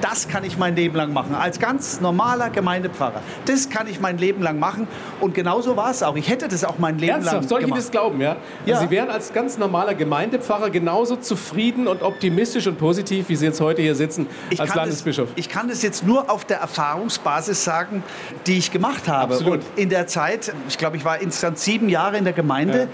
das 0.01 0.27
kann 0.27 0.43
ich 0.43 0.57
mein 0.57 0.75
Leben 0.75 0.95
lang 0.95 1.13
machen. 1.13 1.33
Als 1.33 1.59
ganz 1.59 1.99
normaler 2.01 2.49
Gemeindepfarrer. 2.49 3.21
Das 3.45 3.69
kann 3.69 3.87
ich 3.87 3.99
mein 3.99 4.17
Leben 4.17 4.43
lang 4.43 4.59
machen. 4.59 4.87
Und 5.19 5.33
genauso 5.33 5.75
war 5.77 5.89
es 5.89 6.03
auch. 6.03 6.15
Ich 6.15 6.29
hätte 6.29 6.47
das 6.47 6.63
auch 6.63 6.77
mein 6.77 6.99
Leben 6.99 7.13
lang 7.13 7.21
Ernsthaft, 7.21 7.49
soll 7.49 7.59
ich 7.59 7.63
Ihnen 7.63 7.73
gemacht. 7.73 7.85
das 7.85 7.91
glauben, 7.91 8.21
ja? 8.21 8.35
Ja. 8.65 8.75
Also 8.75 8.87
Sie 8.87 8.91
wären 8.91 9.09
als 9.09 9.33
ganz 9.33 9.57
normaler 9.57 9.95
Gemeindepfarrer 9.95 10.69
genauso 10.69 11.15
zufrieden 11.15 11.87
und 11.87 12.03
optimistisch 12.03 12.67
und 12.67 12.77
positiv, 12.77 13.29
wie 13.29 13.35
Sie 13.35 13.45
jetzt 13.45 13.61
heute 13.61 13.81
hier 13.81 13.95
sitzen, 13.95 14.27
Ich 14.49 14.61
als 14.61 14.75
Landesbischof. 14.75 15.29
Das, 15.29 15.39
ich 15.39 15.49
kann 15.49 15.69
das 15.69 15.81
jetzt 15.81 16.05
nur 16.05 16.29
auf 16.29 16.45
der 16.45 16.59
Erfahrungsbasis 16.59 17.63
sagen, 17.63 18.03
die 18.45 18.57
ich 18.57 18.71
gemacht 18.71 19.07
habe. 19.07 19.33
Absolut. 19.33 19.59
Und 19.59 19.65
in 19.75 19.89
der 19.89 20.07
Zeit, 20.07 20.53
ich 20.67 20.77
glaube, 20.77 20.97
ich 20.97 21.05
war 21.05 21.19
insgesamt 21.19 21.57
sieben 21.57 21.89
Jahre 21.89 22.17
in 22.17 22.25
der 22.25 22.33
Gemeinde. 22.33 22.77
Ja. 22.77 22.87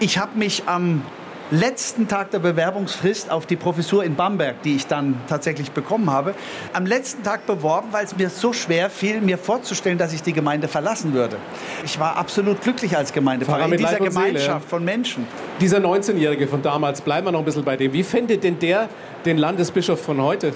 Ich 0.00 0.18
habe 0.18 0.38
mich 0.38 0.64
am 0.66 1.02
letzten 1.50 2.08
Tag 2.08 2.30
der 2.30 2.38
Bewerbungsfrist 2.38 3.30
auf 3.30 3.46
die 3.46 3.56
Professur 3.56 4.04
in 4.04 4.14
Bamberg, 4.14 4.62
die 4.62 4.76
ich 4.76 4.86
dann 4.86 5.20
tatsächlich 5.28 5.70
bekommen 5.70 6.10
habe, 6.10 6.34
am 6.72 6.86
letzten 6.86 7.22
Tag 7.22 7.46
beworben, 7.46 7.88
weil 7.92 8.04
es 8.04 8.16
mir 8.16 8.30
so 8.30 8.52
schwer 8.52 8.90
fiel, 8.90 9.20
mir 9.20 9.38
vorzustellen, 9.38 9.98
dass 9.98 10.12
ich 10.12 10.22
die 10.22 10.32
Gemeinde 10.32 10.68
verlassen 10.68 11.12
würde. 11.12 11.36
Ich 11.84 12.00
war 12.00 12.16
absolut 12.16 12.60
glücklich 12.62 12.96
als 12.96 13.12
Gemeindepfarrer 13.12 13.60
Pfarrer 13.60 13.72
in 13.72 13.78
dieser 13.78 13.90
Seele, 13.90 14.08
Gemeinschaft 14.10 14.64
ja. 14.64 14.68
von 14.68 14.84
Menschen. 14.84 15.26
Dieser 15.60 15.78
19-Jährige 15.78 16.48
von 16.48 16.62
damals, 16.62 17.00
bleiben 17.00 17.26
wir 17.26 17.32
noch 17.32 17.40
ein 17.40 17.44
bisschen 17.44 17.64
bei 17.64 17.76
dem. 17.76 17.92
Wie 17.92 18.02
fände 18.02 18.38
denn 18.38 18.58
der 18.58 18.88
den 19.24 19.38
Landesbischof 19.38 20.00
von 20.00 20.20
heute? 20.20 20.52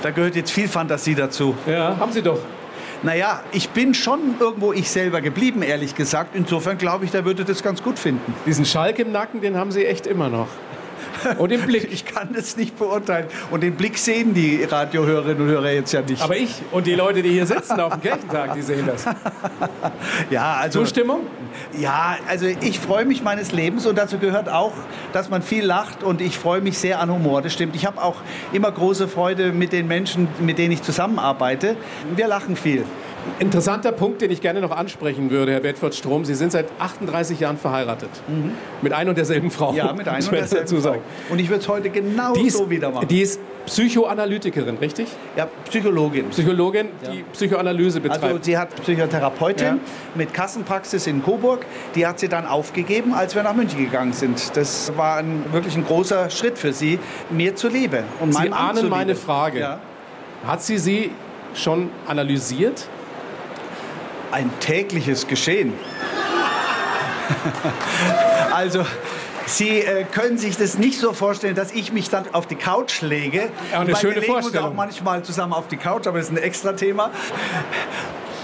Da 0.00 0.10
gehört 0.10 0.36
jetzt 0.36 0.52
viel 0.52 0.68
Fantasie 0.68 1.16
dazu. 1.16 1.56
Ja, 1.66 1.96
haben 1.98 2.12
Sie 2.12 2.22
doch. 2.22 2.38
Naja, 3.02 3.42
ich 3.52 3.68
bin 3.70 3.94
schon 3.94 4.34
irgendwo 4.40 4.72
ich 4.72 4.90
selber 4.90 5.20
geblieben, 5.20 5.62
ehrlich 5.62 5.94
gesagt. 5.94 6.34
Insofern 6.34 6.78
glaube 6.78 7.04
ich, 7.04 7.12
der 7.12 7.24
würde 7.24 7.44
das 7.44 7.62
ganz 7.62 7.82
gut 7.82 7.98
finden. 7.98 8.34
Diesen 8.44 8.64
Schalk 8.64 8.98
im 8.98 9.12
Nacken, 9.12 9.40
den 9.40 9.56
haben 9.56 9.70
Sie 9.70 9.86
echt 9.86 10.06
immer 10.06 10.28
noch. 10.28 10.48
Und 11.38 11.52
im 11.52 11.62
Blick. 11.62 11.88
Ich 11.92 12.04
kann 12.04 12.32
das 12.32 12.56
nicht 12.56 12.78
beurteilen. 12.78 13.26
Und 13.50 13.62
den 13.62 13.74
Blick 13.74 13.98
sehen 13.98 14.34
die 14.34 14.64
Radiohörerinnen 14.64 15.42
und 15.42 15.48
Hörer 15.48 15.72
jetzt 15.72 15.92
ja 15.92 16.02
nicht. 16.02 16.22
Aber 16.22 16.36
ich 16.36 16.62
und 16.70 16.86
die 16.86 16.94
Leute, 16.94 17.22
die 17.22 17.30
hier 17.30 17.46
sitzen 17.46 17.80
auf 17.80 17.92
dem 17.94 18.02
Kirchentag, 18.02 18.54
die 18.54 18.62
sehen 18.62 18.86
das. 18.86 19.04
ja, 20.30 20.54
also, 20.54 20.80
Zustimmung? 20.80 21.20
ja, 21.78 22.16
also 22.28 22.46
ich 22.46 22.78
freue 22.78 23.04
mich 23.04 23.22
meines 23.22 23.52
Lebens 23.52 23.86
und 23.86 23.96
dazu 23.96 24.18
gehört 24.18 24.48
auch, 24.48 24.72
dass 25.12 25.30
man 25.30 25.42
viel 25.42 25.64
lacht 25.64 26.02
und 26.02 26.20
ich 26.20 26.38
freue 26.38 26.60
mich 26.60 26.78
sehr 26.78 27.00
an 27.00 27.10
Humor. 27.10 27.42
Das 27.42 27.52
stimmt. 27.52 27.76
Ich 27.76 27.86
habe 27.86 28.02
auch 28.02 28.16
immer 28.52 28.70
große 28.70 29.08
Freude 29.08 29.52
mit 29.52 29.72
den 29.72 29.86
Menschen, 29.86 30.28
mit 30.40 30.58
denen 30.58 30.72
ich 30.72 30.82
zusammenarbeite. 30.82 31.76
Wir 32.14 32.28
lachen 32.28 32.56
viel. 32.56 32.84
Interessanter 33.38 33.92
Punkt, 33.92 34.20
den 34.22 34.30
ich 34.30 34.40
gerne 34.40 34.60
noch 34.60 34.70
ansprechen 34.70 35.30
würde, 35.30 35.52
Herr 35.52 35.60
Bedford 35.60 35.94
Strom. 35.94 36.24
Sie 36.24 36.34
sind 36.34 36.52
seit 36.52 36.66
38 36.78 37.40
Jahren 37.40 37.56
verheiratet. 37.58 38.10
Mit 38.82 38.92
ein 38.92 39.08
und 39.08 39.16
derselben 39.18 39.50
Frau. 39.50 39.72
Mhm. 39.72 39.76
Ja, 39.78 39.92
mit 39.92 40.06
muss 40.06 40.26
und 40.28 40.34
derselben 40.34 40.64
dazu 40.66 40.80
sagen. 40.80 41.00
Frau. 41.26 41.32
Und 41.32 41.38
ich 41.40 41.48
würde 41.48 41.60
es 41.62 41.68
heute 41.68 41.90
genau 41.90 42.32
Die 42.34 42.46
ist, 42.46 42.56
so 42.56 42.68
wieder 42.70 42.90
machen. 42.90 43.08
die 43.08 43.20
ist 43.22 43.40
Psychoanalytikerin, 43.66 44.76
richtig? 44.78 45.08
ja, 45.36 45.46
Psychologin. 45.68 46.30
Psychologin, 46.30 46.88
die 47.12 47.22
Psychoanalyse 47.32 48.00
betreibt. 48.00 48.24
Also 48.24 48.38
sie 48.40 48.56
hat 48.56 48.74
Psychotherapeutin 48.82 49.66
Ja. 49.66 49.78
mit 50.14 50.32
Kassenpraxis 50.32 51.06
in 51.06 51.22
Coburg. 51.22 51.66
Die 51.94 52.06
hat 52.06 52.18
sie 52.18 52.28
dann 52.28 52.46
aufgegeben, 52.46 53.12
als 53.14 53.34
wir 53.34 53.42
nach 53.42 53.54
München 53.54 53.78
gegangen 53.78 54.12
sind. 54.12 54.56
Das 54.56 54.92
war 54.96 55.16
ein, 55.18 55.44
wirklich 55.52 55.76
ein 55.76 55.84
großer 55.84 56.30
Schritt 56.30 56.58
für 56.58 56.72
sie, 56.72 56.98
mir 57.30 57.56
zuliebe. 57.56 58.04
Und 58.20 58.34
Sie 58.34 58.50
ahnen 58.52 58.88
meine 58.88 59.14
Frage. 59.14 59.60
Ja. 59.60 59.78
Hat 60.46 60.62
sie 60.62 60.78
sie 60.78 61.10
schon 61.54 61.90
analysiert? 62.06 62.88
Ein 64.30 64.50
tägliches 64.60 65.26
Geschehen. 65.26 65.72
also 68.52 68.84
Sie 69.46 69.80
äh, 69.80 70.04
können 70.04 70.36
sich 70.36 70.58
das 70.58 70.76
nicht 70.76 70.98
so 70.98 71.14
vorstellen, 71.14 71.54
dass 71.54 71.72
ich 71.72 71.90
mich 71.92 72.10
dann 72.10 72.26
auf 72.32 72.46
die 72.46 72.54
Couch 72.54 73.00
lege. 73.00 73.48
Ja, 73.72 73.80
eine 73.80 73.92
Weil 73.92 74.00
schöne 74.00 74.14
wir 74.16 74.20
legen 74.20 74.34
uns 74.34 74.42
Vorstellung. 74.44 74.68
auch 74.68 74.74
manchmal 74.74 75.22
zusammen 75.22 75.54
auf 75.54 75.68
die 75.68 75.78
Couch, 75.78 76.06
aber 76.06 76.18
das 76.18 76.28
ist 76.28 76.36
ein 76.36 76.42
extra 76.42 76.74
Thema. 76.74 77.10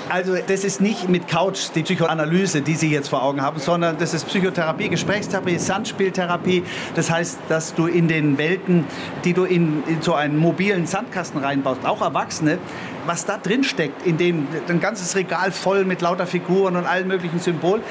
Also 0.09 0.37
das 0.37 0.65
ist 0.65 0.83
nicht 0.83 1.09
mit 1.09 1.29
Couch 1.29 1.71
die 1.75 1.83
Psychoanalyse, 1.83 2.61
die 2.61 2.75
Sie 2.75 2.91
jetzt 2.91 3.09
vor 3.09 3.23
Augen 3.23 3.41
haben, 3.41 3.59
sondern 3.59 3.97
das 3.97 4.13
ist 4.13 4.27
Psychotherapie, 4.27 4.91
Gesprächstherapie, 4.91 5.59
Sandspieltherapie. 5.59 6.63
Das 6.95 7.11
heißt, 7.11 7.39
dass 7.49 7.75
du 7.75 7.87
in 7.87 8.07
den 8.07 8.37
Welten, 8.37 8.85
die 9.25 9.33
du 9.33 9.45
in, 9.45 9.83
in 9.87 10.03
so 10.03 10.15
einen 10.15 10.37
mobilen 10.37 10.87
Sandkasten 10.87 11.41
reinbaust, 11.41 11.87
auch 11.87 12.03
Erwachsene, 12.03 12.59
was 13.07 13.25
da 13.25 13.39
drin 13.39 13.65
steckt, 13.65 14.07
in 14.07 14.19
dem 14.19 14.47
ein 14.69 14.81
ganzes 14.81 15.17
Regal 15.17 15.53
voll 15.53 15.85
mit 15.87 16.03
lauter 16.03 16.27
Figuren 16.27 16.77
und 16.77 16.87
allen 16.87 17.09
möglichen 17.09 17.41
Symbolen, 17.41 17.83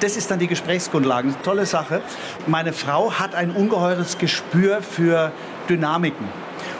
das 0.00 0.16
ist 0.16 0.30
dann 0.30 0.38
die 0.38 0.48
Gesprächsgrundlage. 0.48 1.28
Tolle 1.42 1.64
Sache. 1.64 2.02
Meine 2.46 2.74
Frau 2.74 3.12
hat 3.12 3.34
ein 3.34 3.50
ungeheures 3.50 4.18
Gespür 4.18 4.82
für 4.82 5.32
Dynamiken 5.70 6.26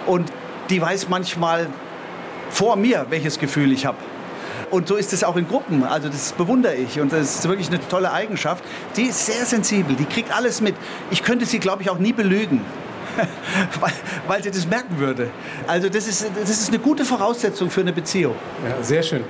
und 0.07 0.31
die 0.68 0.81
weiß 0.81 1.09
manchmal 1.09 1.68
vor 2.50 2.76
mir, 2.76 3.07
welches 3.09 3.38
Gefühl 3.38 3.72
ich 3.72 3.87
habe. 3.87 3.96
Und 4.72 4.88
so 4.88 4.96
ist 4.96 5.12
es 5.12 5.22
auch 5.22 5.37
in 5.37 5.46
Gruppen. 5.46 5.85
Also 5.85 6.08
das 6.08 6.32
bewundere 6.32 6.74
ich 6.74 6.98
und 6.98 7.12
das 7.12 7.37
ist 7.37 7.48
wirklich 7.48 7.68
eine 7.68 7.78
tolle 7.88 8.11
Eigenschaft. 8.11 8.64
Die 8.96 9.02
ist 9.02 9.26
sehr 9.26 9.44
sensibel, 9.44 9.94
die 9.94 10.06
kriegt 10.06 10.35
alles 10.35 10.62
mit. 10.62 10.74
Ich 11.11 11.22
könnte 11.22 11.44
sie, 11.44 11.58
glaube 11.58 11.82
ich, 11.82 11.90
auch 11.90 11.98
nie 11.98 12.14
belügen. 12.14 12.62
weil, 13.80 13.92
weil 14.26 14.42
sie 14.42 14.50
das 14.50 14.66
merken 14.66 14.98
würde. 14.98 15.30
Also 15.66 15.90
das 15.90 16.08
ist, 16.08 16.24
das 16.40 16.48
ist 16.48 16.70
eine 16.70 16.78
gute 16.78 17.04
Voraussetzung 17.04 17.68
für 17.68 17.82
eine 17.82 17.92
Beziehung. 17.92 18.35
Ja, 18.66 18.82
sehr 18.82 19.02
schön. 19.02 19.24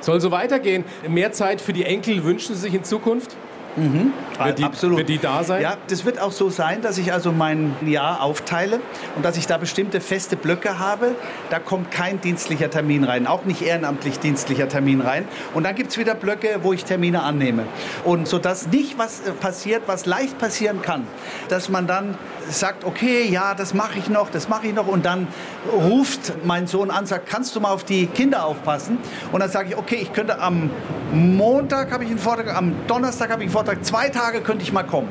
Soll 0.00 0.20
so 0.20 0.30
weitergehen. 0.30 0.84
Mehr 1.08 1.32
Zeit 1.32 1.62
für 1.62 1.72
die 1.72 1.84
Enkel 1.84 2.22
wünschen 2.22 2.54
Sie 2.54 2.60
sich 2.60 2.74
in 2.74 2.84
Zukunft? 2.84 3.34
Wird 3.76 4.58
die, 4.58 4.64
Absolut. 4.64 4.98
Wird 4.98 5.08
die 5.08 5.18
da 5.18 5.44
sein? 5.44 5.62
Ja, 5.62 5.76
das 5.88 6.04
wird 6.04 6.20
auch 6.20 6.32
so 6.32 6.50
sein, 6.50 6.82
dass 6.82 6.98
ich 6.98 7.12
also 7.12 7.32
mein 7.32 7.74
Jahr 7.86 8.22
aufteile 8.22 8.80
und 9.16 9.24
dass 9.24 9.36
ich 9.36 9.46
da 9.46 9.56
bestimmte 9.56 10.00
feste 10.00 10.36
Blöcke 10.36 10.78
habe. 10.78 11.14
Da 11.50 11.58
kommt 11.58 11.90
kein 11.90 12.20
dienstlicher 12.20 12.70
Termin 12.70 13.04
rein, 13.04 13.26
auch 13.26 13.44
nicht 13.44 13.62
ehrenamtlich 13.62 14.18
dienstlicher 14.18 14.68
Termin 14.68 15.00
rein. 15.00 15.26
Und 15.54 15.64
dann 15.64 15.74
gibt 15.74 15.90
es 15.90 15.98
wieder 15.98 16.14
Blöcke, 16.14 16.60
wo 16.62 16.72
ich 16.72 16.84
Termine 16.84 17.22
annehme. 17.22 17.64
Und 18.04 18.28
sodass 18.28 18.66
nicht 18.68 18.98
was 18.98 19.20
äh, 19.20 19.32
passiert, 19.32 19.82
was 19.86 20.06
leicht 20.06 20.38
passieren 20.38 20.82
kann, 20.82 21.06
dass 21.48 21.68
man 21.68 21.86
dann 21.86 22.18
sagt, 22.50 22.84
okay, 22.84 23.28
ja, 23.28 23.54
das 23.54 23.74
mache 23.74 23.98
ich 23.98 24.08
noch, 24.08 24.30
das 24.30 24.48
mache 24.48 24.66
ich 24.66 24.74
noch. 24.74 24.86
Und 24.86 25.04
dann 25.04 25.28
ruft 25.72 26.32
mein 26.44 26.66
Sohn 26.66 26.90
an, 26.90 27.06
sagt, 27.06 27.28
kannst 27.28 27.54
du 27.56 27.60
mal 27.60 27.70
auf 27.70 27.84
die 27.84 28.06
Kinder 28.06 28.44
aufpassen? 28.44 28.98
Und 29.32 29.40
dann 29.40 29.50
sage 29.50 29.70
ich, 29.70 29.76
okay, 29.76 29.96
ich 29.96 30.12
könnte 30.12 30.40
am 30.40 30.70
Montag 31.12 31.92
habe 31.92 32.04
ich 32.04 32.10
einen 32.10 32.18
Vortrag, 32.18 32.54
am 32.54 32.74
Donnerstag 32.86 33.30
habe 33.30 33.42
ich 33.42 33.46
einen 33.46 33.52
Vortrag, 33.52 33.84
zwei 33.84 34.08
Tage 34.08 34.40
könnte 34.40 34.62
ich 34.62 34.72
mal 34.72 34.84
kommen. 34.84 35.08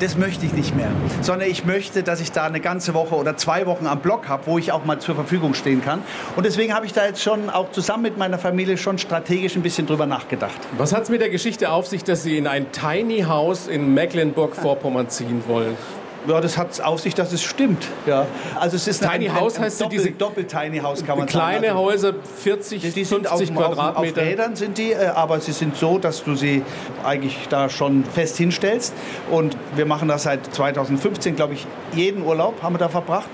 das 0.00 0.16
möchte 0.16 0.44
ich 0.44 0.52
nicht 0.52 0.76
mehr. 0.76 0.90
Sondern 1.22 1.48
ich 1.48 1.64
möchte, 1.64 2.02
dass 2.02 2.20
ich 2.20 2.32
da 2.32 2.44
eine 2.44 2.60
ganze 2.60 2.94
Woche 2.94 3.14
oder 3.14 3.36
zwei 3.36 3.66
Wochen 3.66 3.86
am 3.86 4.00
Block 4.00 4.28
habe, 4.28 4.46
wo 4.46 4.58
ich 4.58 4.72
auch 4.72 4.84
mal 4.84 4.98
zur 4.98 5.14
Verfügung 5.14 5.54
stehen 5.54 5.82
kann. 5.82 6.02
Und 6.36 6.44
deswegen 6.44 6.74
habe 6.74 6.86
ich 6.86 6.92
da 6.92 7.06
jetzt 7.06 7.22
schon 7.22 7.50
auch 7.50 7.70
zusammen 7.72 8.02
mit 8.02 8.18
meiner 8.18 8.38
Familie 8.38 8.76
schon 8.76 8.98
strategisch 8.98 9.56
ein 9.56 9.62
bisschen 9.62 9.86
drüber 9.86 10.06
nachgedacht. 10.06 10.56
Was 10.76 10.94
hat 10.94 11.04
es 11.04 11.08
mit 11.08 11.20
der 11.20 11.30
Geschichte 11.30 11.70
auf 11.70 11.86
sich, 11.86 12.04
dass 12.04 12.22
Sie 12.22 12.36
in 12.36 12.46
ein 12.46 12.72
Tiny 12.72 13.22
House 13.22 13.66
in 13.66 13.94
Mecklenburg-Vorpommern 13.94 15.08
ziehen 15.08 15.42
wollen? 15.46 15.76
Ja, 16.28 16.40
das 16.40 16.58
hat 16.58 16.80
auf 16.80 17.00
sich, 17.00 17.14
dass 17.14 17.32
es 17.32 17.42
stimmt. 17.42 17.86
Ja. 18.06 18.26
Also 18.58 18.76
es 18.76 18.88
ist 18.88 19.02
Tiny 19.02 19.28
ein, 19.28 19.34
House 19.34 19.56
ein, 19.56 19.64
heißt 19.64 19.80
Doppel, 19.80 19.98
diese 19.98 20.10
Doppel-Tiny 20.10 20.78
House 20.78 21.04
kann 21.04 21.18
man 21.18 21.26
kleine 21.26 21.52
sagen. 21.52 21.62
Kleine 21.62 21.78
Häuser, 21.78 22.14
40, 22.42 22.82
die, 22.82 22.90
die 22.90 23.04
50 23.04 23.30
auf, 23.30 23.40
Quadratmeter. 23.54 23.98
Auf, 23.98 24.06
auf 24.08 24.16
Rädern 24.16 24.56
sind 24.56 24.78
die, 24.78 24.92
äh, 24.92 25.06
aber 25.06 25.40
sie 25.40 25.52
sind 25.52 25.76
so, 25.76 25.98
dass 25.98 26.24
du 26.24 26.34
sie 26.34 26.62
eigentlich 27.04 27.46
da 27.48 27.68
schon 27.68 28.04
fest 28.04 28.36
hinstellst. 28.36 28.94
Und 29.30 29.56
wir 29.74 29.86
machen 29.86 30.08
das 30.08 30.24
seit 30.24 30.54
2015, 30.54 31.36
glaube 31.36 31.54
ich, 31.54 31.66
jeden 31.94 32.22
Urlaub 32.24 32.62
haben 32.62 32.74
wir 32.74 32.78
da 32.78 32.88
verbracht. 32.88 33.28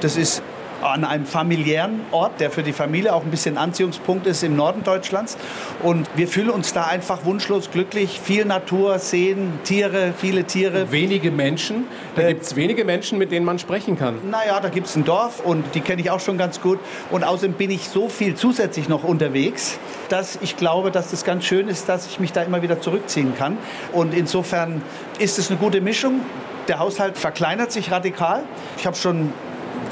Das 0.00 0.16
ist 0.16 0.42
an 0.82 1.04
einem 1.04 1.26
familiären 1.26 2.00
Ort, 2.10 2.40
der 2.40 2.50
für 2.50 2.62
die 2.62 2.72
Familie 2.72 3.14
auch 3.14 3.22
ein 3.22 3.30
bisschen 3.30 3.56
Anziehungspunkt 3.56 4.26
ist 4.26 4.42
im 4.42 4.56
Norden 4.56 4.84
Deutschlands. 4.84 5.36
Und 5.82 6.08
wir 6.14 6.28
fühlen 6.28 6.50
uns 6.50 6.72
da 6.72 6.84
einfach 6.84 7.24
wunschlos 7.24 7.70
glücklich. 7.70 8.20
Viel 8.20 8.44
Natur, 8.44 8.98
Seen, 8.98 9.60
Tiere, 9.64 10.12
viele 10.16 10.44
Tiere. 10.44 10.90
Wenige 10.92 11.30
Menschen. 11.30 11.84
Da 12.16 12.22
äh, 12.22 12.28
gibt 12.28 12.44
es 12.44 12.56
wenige 12.56 12.84
Menschen, 12.84 13.18
mit 13.18 13.32
denen 13.32 13.46
man 13.46 13.58
sprechen 13.58 13.98
kann. 13.98 14.16
Naja, 14.30 14.60
da 14.60 14.68
gibt 14.68 14.86
es 14.86 14.96
ein 14.96 15.04
Dorf 15.04 15.40
und 15.40 15.64
die 15.74 15.80
kenne 15.80 16.02
ich 16.02 16.10
auch 16.10 16.20
schon 16.20 16.38
ganz 16.38 16.60
gut. 16.60 16.78
Und 17.10 17.24
außerdem 17.24 17.54
bin 17.54 17.70
ich 17.70 17.88
so 17.88 18.08
viel 18.08 18.34
zusätzlich 18.34 18.88
noch 18.88 19.04
unterwegs, 19.04 19.78
dass 20.08 20.38
ich 20.42 20.56
glaube, 20.56 20.90
dass 20.90 21.10
das 21.10 21.24
ganz 21.24 21.44
schön 21.44 21.68
ist, 21.68 21.88
dass 21.88 22.06
ich 22.06 22.20
mich 22.20 22.32
da 22.32 22.42
immer 22.42 22.62
wieder 22.62 22.80
zurückziehen 22.80 23.34
kann. 23.36 23.58
Und 23.92 24.14
insofern 24.14 24.82
ist 25.18 25.38
es 25.38 25.50
eine 25.50 25.58
gute 25.58 25.80
Mischung. 25.80 26.20
Der 26.68 26.78
Haushalt 26.78 27.18
verkleinert 27.18 27.72
sich 27.72 27.90
radikal. 27.90 28.42
Ich 28.78 28.86
habe 28.86 28.96
schon 28.96 29.32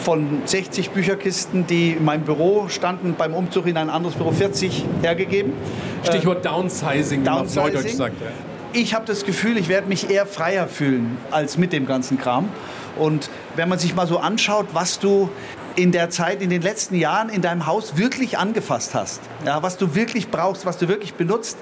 von 0.00 0.42
60 0.44 0.90
Bücherkisten, 0.90 1.66
die 1.66 1.92
in 1.92 2.04
meinem 2.04 2.24
Büro 2.24 2.68
standen, 2.68 3.14
beim 3.16 3.34
Umzug 3.34 3.66
in 3.66 3.76
ein 3.76 3.90
anderes 3.90 4.16
Büro 4.16 4.32
40 4.32 4.84
hergegeben. 5.02 5.52
Stichwort 6.04 6.44
Downsizing, 6.44 7.24
Downsizing. 7.24 7.24
wie 7.24 7.64
man 7.64 7.72
Neudeutsch 7.72 7.94
sagt. 7.94 8.16
Ich 8.72 8.94
habe 8.94 9.04
das 9.04 9.24
Gefühl, 9.24 9.56
ich 9.56 9.68
werde 9.68 9.88
mich 9.88 10.10
eher 10.10 10.26
freier 10.26 10.68
fühlen 10.68 11.18
als 11.30 11.58
mit 11.58 11.72
dem 11.72 11.86
ganzen 11.86 12.18
Kram. 12.18 12.48
Und 12.96 13.28
wenn 13.56 13.68
man 13.68 13.78
sich 13.78 13.94
mal 13.94 14.06
so 14.06 14.18
anschaut, 14.18 14.68
was 14.72 14.98
du 14.98 15.28
in 15.76 15.92
der 15.92 16.10
Zeit, 16.10 16.42
in 16.42 16.50
den 16.50 16.62
letzten 16.62 16.94
Jahren 16.94 17.28
in 17.28 17.42
deinem 17.42 17.66
Haus 17.66 17.96
wirklich 17.96 18.38
angefasst 18.38 18.94
hast, 18.94 19.20
ja, 19.44 19.62
was 19.62 19.76
du 19.76 19.94
wirklich 19.94 20.28
brauchst, 20.28 20.66
was 20.66 20.78
du 20.78 20.88
wirklich 20.88 21.14
benutzt, 21.14 21.58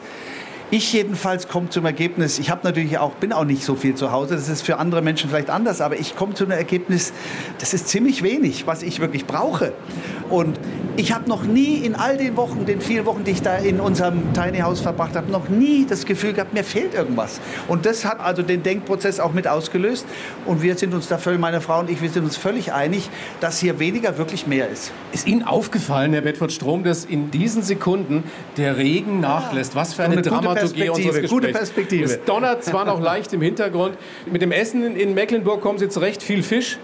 ich 0.70 0.92
jedenfalls 0.92 1.48
komme 1.48 1.70
zum 1.70 1.86
Ergebnis, 1.86 2.38
ich 2.38 2.50
habe 2.50 2.60
natürlich 2.64 2.98
auch, 2.98 3.12
bin 3.12 3.32
auch 3.32 3.44
nicht 3.44 3.64
so 3.64 3.74
viel 3.74 3.94
zu 3.94 4.12
Hause, 4.12 4.34
das 4.34 4.48
ist 4.48 4.62
für 4.62 4.78
andere 4.78 5.00
Menschen 5.02 5.30
vielleicht 5.30 5.50
anders, 5.50 5.80
aber 5.80 5.98
ich 5.98 6.14
komme 6.14 6.34
zu 6.34 6.44
einem 6.44 6.52
Ergebnis, 6.52 7.12
das 7.58 7.72
ist 7.72 7.88
ziemlich 7.88 8.22
wenig, 8.22 8.66
was 8.66 8.82
ich 8.82 9.00
wirklich 9.00 9.26
brauche. 9.26 9.72
Und 10.28 10.58
ich 10.96 11.12
habe 11.12 11.28
noch 11.28 11.44
nie 11.44 11.76
in 11.76 11.94
all 11.94 12.16
den 12.16 12.36
Wochen, 12.36 12.66
den 12.66 12.80
vielen 12.80 13.06
Wochen, 13.06 13.22
die 13.24 13.30
ich 13.30 13.40
da 13.40 13.56
in 13.56 13.80
unserem 13.80 14.32
Tiny 14.32 14.58
House 14.58 14.80
verbracht 14.80 15.14
habe, 15.14 15.30
noch 15.30 15.48
nie 15.48 15.86
das 15.88 16.04
Gefühl 16.04 16.32
gehabt, 16.32 16.52
mir 16.52 16.64
fehlt 16.64 16.92
irgendwas. 16.92 17.40
Und 17.68 17.86
das 17.86 18.04
hat 18.04 18.20
also 18.20 18.42
den 18.42 18.62
Denkprozess 18.62 19.20
auch 19.20 19.32
mit 19.32 19.46
ausgelöst. 19.46 20.06
Und 20.44 20.60
wir 20.60 20.76
sind 20.76 20.92
uns 20.94 21.06
da 21.06 21.16
völlig, 21.16 21.40
meine 21.40 21.60
Frau 21.60 21.78
und 21.80 21.88
ich, 21.88 22.02
wir 22.02 22.10
sind 22.10 22.24
uns 22.24 22.36
völlig 22.36 22.72
einig, 22.72 23.08
dass 23.40 23.58
hier 23.60 23.78
weniger 23.78 24.18
wirklich 24.18 24.46
mehr 24.46 24.68
ist. 24.68 24.90
Ist 25.12 25.26
Ihnen 25.26 25.44
aufgefallen, 25.44 26.12
Herr 26.12 26.22
Bedford 26.22 26.52
Strom, 26.52 26.82
dass 26.82 27.04
in 27.04 27.30
diesen 27.30 27.62
Sekunden 27.62 28.24
der 28.56 28.76
Regen 28.76 29.20
nachlässt? 29.20 29.76
Was 29.76 29.94
für 29.94 30.02
eine, 30.02 30.14
eine 30.14 30.22
Dramaturgie 30.60 30.88
unseres 30.90 31.22
Gesprächs. 31.22 31.30
Gute 31.30 31.48
Perspektive. 31.48 32.04
Es 32.04 32.24
donnert 32.24 32.64
zwar 32.64 32.84
noch 32.84 33.00
leicht 33.00 33.32
im 33.32 33.42
Hintergrund. 33.42 33.96
Mit 34.26 34.42
dem 34.42 34.52
Essen 34.52 34.96
in 34.96 35.14
Mecklenburg 35.14 35.60
kommen 35.60 35.78
Sie 35.78 35.88
zurecht. 35.88 36.22
Viel 36.22 36.42
Fisch, 36.42 36.78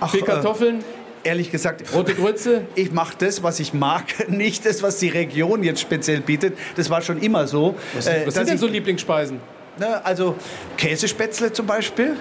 Ach, 0.00 0.10
viel 0.10 0.20
äh, 0.20 0.24
Kartoffeln. 0.24 0.80
Äh, 0.80 1.28
ehrlich 1.28 1.50
gesagt, 1.50 1.92
rote 1.94 2.14
Grütze. 2.14 2.62
Ich 2.74 2.92
mache 2.92 3.14
das, 3.18 3.42
was 3.42 3.60
ich 3.60 3.74
mag, 3.74 4.04
nicht 4.28 4.64
das, 4.66 4.82
was 4.82 4.98
die 4.98 5.08
Region 5.08 5.62
jetzt 5.62 5.80
speziell 5.80 6.20
bietet. 6.20 6.56
Das 6.76 6.90
war 6.90 7.02
schon 7.02 7.18
immer 7.18 7.46
so. 7.46 7.74
Was, 7.94 8.06
was 8.06 8.34
sind 8.34 8.48
denn 8.48 8.58
so 8.58 8.66
Lieblingsspeisen? 8.66 9.40
Ne, 9.78 10.04
also 10.04 10.36
Käsespätzle 10.76 11.52
zum 11.52 11.66
Beispiel. 11.66 12.16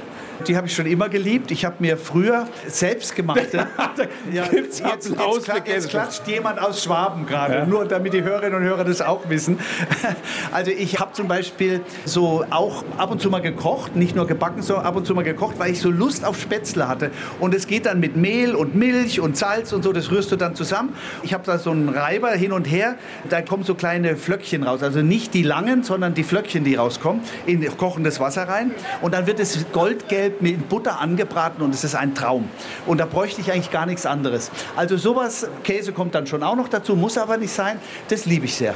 Die 0.48 0.58
habe 0.58 0.67
ich 0.67 0.76
schon 0.76 0.86
immer 0.86 1.10
geliebt. 1.10 1.52
Ich 1.52 1.65
habe 1.65 1.76
mir 1.80 1.98
früher 1.98 2.48
selbst 2.67 3.15
gemachte. 3.15 3.67
ja, 4.32 4.43
jetzt, 4.52 4.80
jetzt, 4.80 5.10
jetzt, 5.10 5.67
jetzt 5.67 5.89
klatscht 5.89 6.28
jemand 6.28 6.62
aus 6.62 6.84
Schwaben 6.84 7.26
gerade, 7.26 7.54
ja. 7.56 7.65
nur 7.65 7.86
damit 7.86 8.13
die 8.13 8.24
Hörerinnen 8.24 8.60
und 8.60 8.63
Hörer 8.63 8.84
das 8.84 9.02
auch 9.02 9.30
wissen. 9.30 9.60
Also 10.52 10.71
ich 10.71 11.00
habe 11.00 11.12
zum 11.13 11.28
Beispiel 11.28 11.82
so 12.06 12.45
auch 12.50 12.84
ab 12.98 13.12
und 13.12 13.19
zu 13.19 13.30
mal 13.30 13.41
gekocht, 13.41 13.95
nicht 13.95 14.15
nur 14.15 14.26
gebacken, 14.26 14.62
sondern 14.62 14.86
ab 14.86 14.95
und 14.95 15.06
zu 15.06 15.13
mal 15.13 15.24
gekocht, 15.24 15.56
weil 15.58 15.71
ich 15.71 15.82
so 15.82 15.89
Lust 15.89 16.24
auf 16.24 16.39
Spätzle 16.39 16.88
hatte. 16.88 17.12
Und 17.39 17.54
es 17.54 17.67
geht 17.67 17.88
dann 17.88 18.00
mit 18.00 18.15
Mehl 18.15 18.56
und 18.56 18.76
Milch 18.76 19.19
und 19.19 19.36
Salz 19.36 19.74
und 19.74 19.84
so, 19.84 19.91
das 19.91 20.12
rührst 20.12 20.32
du 20.32 20.36
dann 20.36 20.56
zusammen. 20.56 20.93
Ich 21.24 21.34
habe 21.34 21.43
da 21.45 21.58
so 21.58 21.71
einen 21.71 21.89
Reiber 21.89 22.32
hin 22.32 22.52
und 22.52 22.65
her, 22.65 22.95
da 23.30 23.41
kommen 23.41 23.63
so 23.63 23.76
kleine 23.76 24.15
Flöckchen 24.15 24.63
raus. 24.63 24.82
Also 24.82 25.02
nicht 25.02 25.34
die 25.34 25.43
langen, 25.43 25.84
sondern 25.84 26.13
die 26.13 26.24
Flöckchen, 26.24 26.63
die 26.63 26.76
rauskommen, 26.76 27.21
in 27.45 27.65
kochendes 27.78 28.19
Wasser 28.19 28.48
rein. 28.48 28.71
Und 29.02 29.13
dann 29.13 29.28
wird 29.28 29.39
es 29.39 29.65
goldgelb 29.74 30.25
gelb 30.26 30.42
mit 30.42 30.70
Butter 30.70 31.00
angebraten 31.00 31.62
und 31.62 31.74
es 31.74 31.84
ist 31.84 31.96
ein 31.96 32.16
Traum. 32.16 32.50
Und 32.86 33.00
da 33.00 33.06
bräuchte 33.06 33.42
ich 33.42 33.52
eigentlich 33.52 33.72
gar 33.72 33.86
nichts 33.86 34.06
anderes. 34.06 34.52
Also 34.76 34.98
sowas, 34.98 35.48
Käse 35.64 35.94
kommt 35.94 36.16
dann 36.16 36.28
schon 36.28 36.44
auch 36.44 36.56
noch 36.56 36.68
dazu, 36.68 36.96
muss 36.96 37.18
aber 37.18 37.38
nicht 37.38 37.54
sein. 37.54 37.80
Das 38.10 38.26
liebe 38.26 38.46
ich 38.46 38.56
sehr. 38.56 38.76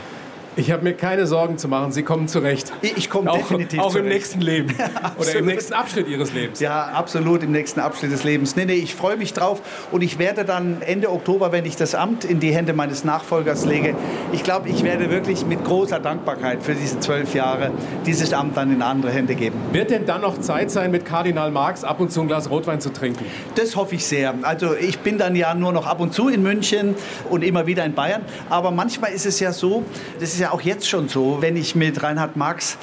Ich 0.56 0.72
habe 0.72 0.84
mir 0.84 0.94
keine 0.94 1.26
Sorgen 1.28 1.58
zu 1.58 1.68
machen. 1.68 1.92
Sie 1.92 2.04
kommen 2.04 2.28
zurecht. 2.28 2.74
Ich 2.82 3.10
komme 3.10 3.32
definitiv 3.32 3.80
Auch 3.80 3.92
zurecht. 3.92 4.06
im 4.06 4.10
nächsten 4.10 4.42
Leben. 4.42 4.76
Oder 5.18 5.36
im 5.36 5.46
nächsten 5.46 5.74
Abschnitt 5.74 6.08
Ihres 6.08 6.34
Lebens. 6.34 6.60
Ja, 6.60 6.86
absolut 6.88 7.44
im 7.44 7.52
nächsten 7.52 7.80
Abschnitt 7.80 8.12
des 8.12 8.24
Lebens. 8.24 8.56
Nee, 8.56 8.66
nee, 8.66 8.74
ich 8.74 8.96
freue 8.96 9.16
mich 9.16 9.34
drauf. 9.34 9.62
Und 9.92 10.02
ich 10.02 10.20
werde 10.20 10.46
dann 10.46 10.82
Ende 10.82 11.12
Oktober, 11.12 11.52
wenn 11.52 11.66
ich 11.66 11.76
das 11.76 11.96
Amt 11.96 12.26
in 12.26 12.40
die 12.40 12.52
Hände 12.52 12.74
meines 12.74 13.04
Nachfolgers 13.04 13.66
lege, 13.66 13.96
ich 14.34 14.44
glaube, 14.44 14.70
ich 14.70 14.84
werde 14.84 15.10
wirklich 15.10 15.46
mit 15.46 15.64
großer 15.64 16.00
Dankbarkeit 16.00 16.64
für 16.64 16.74
diese 16.74 17.00
zwölf 17.00 17.34
Jahre 17.34 17.72
dieses 18.06 18.34
Amt 18.34 18.58
dann 18.58 18.74
in 18.74 18.82
andere 18.82 19.12
Hände 19.12 19.36
geben. 19.36 19.58
Wird 19.72 19.92
denn 19.92 20.06
dann 20.06 20.22
noch 20.22 20.40
Zeit 20.42 20.72
sein, 20.72 20.92
mit 20.92 21.06
Kardinal 21.06 21.52
Marx 21.52 21.84
ab 21.84 22.00
und 22.00 22.12
zu 22.12 22.22
ein 22.22 22.28
Glas 22.28 22.50
Rotwein 22.50 22.82
zu 22.82 22.92
trinken? 22.92 23.24
Das 23.56 23.76
hoffe 23.76 23.96
ich 23.96 24.06
sehr. 24.06 24.34
Also 24.42 24.76
ich 24.76 25.00
bin 25.00 25.18
dann 25.18 25.36
ja 25.36 25.54
nur 25.54 25.72
noch 25.72 25.86
ab 25.86 26.00
und 26.00 26.14
zu 26.14 26.28
in 26.28 26.44
München 26.44 26.96
und 27.30 27.44
immer 27.44 27.66
wieder 27.68 27.86
in 27.86 27.94
Bayern. 27.94 28.22
Aber 28.50 28.72
manchmal 28.72 29.12
ist 29.14 29.26
es 29.26 29.40
ja 29.40 29.52
so, 29.54 29.84
das 30.20 30.34
ist 30.34 30.39
ja 30.40 30.52
auch 30.52 30.62
jetzt 30.62 30.88
schon 30.90 31.10
so, 31.10 31.38
wenn 31.42 31.56
ich 31.56 31.76
mit 31.76 32.02
Reinhard 32.02 32.36
Marx 32.36 32.78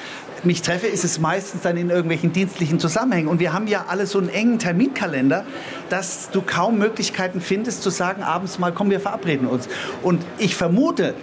mich 0.44 0.62
treffe, 0.62 0.86
ist 0.86 1.04
es 1.04 1.18
meistens 1.18 1.62
dann 1.62 1.76
in 1.76 1.90
irgendwelchen 1.90 2.32
dienstlichen 2.32 2.78
Zusammenhängen. 2.78 3.28
Und 3.28 3.40
wir 3.40 3.52
haben 3.52 3.66
ja 3.66 3.86
alle 3.88 4.06
so 4.06 4.18
einen 4.18 4.28
engen 4.28 4.58
Terminkalender, 4.58 5.44
dass 5.88 6.30
du 6.30 6.42
kaum 6.42 6.78
Möglichkeiten 6.78 7.40
findest 7.40 7.82
zu 7.82 7.90
sagen, 7.90 8.22
abends 8.22 8.58
mal, 8.58 8.72
komm, 8.72 8.90
wir 8.90 9.00
verabreden 9.00 9.46
uns. 9.46 9.68
Und 10.02 10.22
ich 10.38 10.56
vermute, 10.56 11.14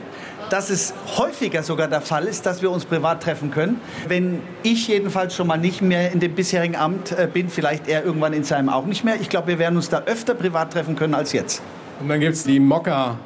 dass 0.49 0.69
es 0.69 0.93
häufiger 1.17 1.63
sogar 1.63 1.87
der 1.87 2.01
Fall 2.01 2.25
ist, 2.25 2.45
dass 2.45 2.61
wir 2.61 2.69
uns 2.69 2.85
privat 2.85 3.23
treffen 3.23 3.49
können. 3.49 3.79
Wenn 4.07 4.41
ich 4.61 4.87
jedenfalls 4.87 5.35
schon 5.35 5.47
mal 5.47 5.57
nicht 5.57 5.81
mehr 5.81 6.11
in 6.11 6.19
dem 6.19 6.35
bisherigen 6.35 6.75
Amt 6.75 7.11
äh, 7.11 7.27
bin, 7.31 7.49
vielleicht 7.49 7.87
er 7.87 8.03
irgendwann 8.03 8.33
in 8.33 8.43
seinem 8.43 8.69
auch 8.69 8.85
nicht 8.85 9.03
mehr. 9.03 9.15
Ich 9.19 9.29
glaube, 9.29 9.47
wir 9.47 9.59
werden 9.59 9.77
uns 9.77 9.89
da 9.89 10.03
öfter 10.05 10.35
privat 10.35 10.73
treffen 10.73 10.95
können 10.95 11.13
als 11.13 11.31
jetzt. 11.31 11.61
Und 11.99 12.09
dann 12.09 12.19
gibt 12.19 12.33
es 12.33 12.43
die 12.43 12.59
Mokka 12.59 13.17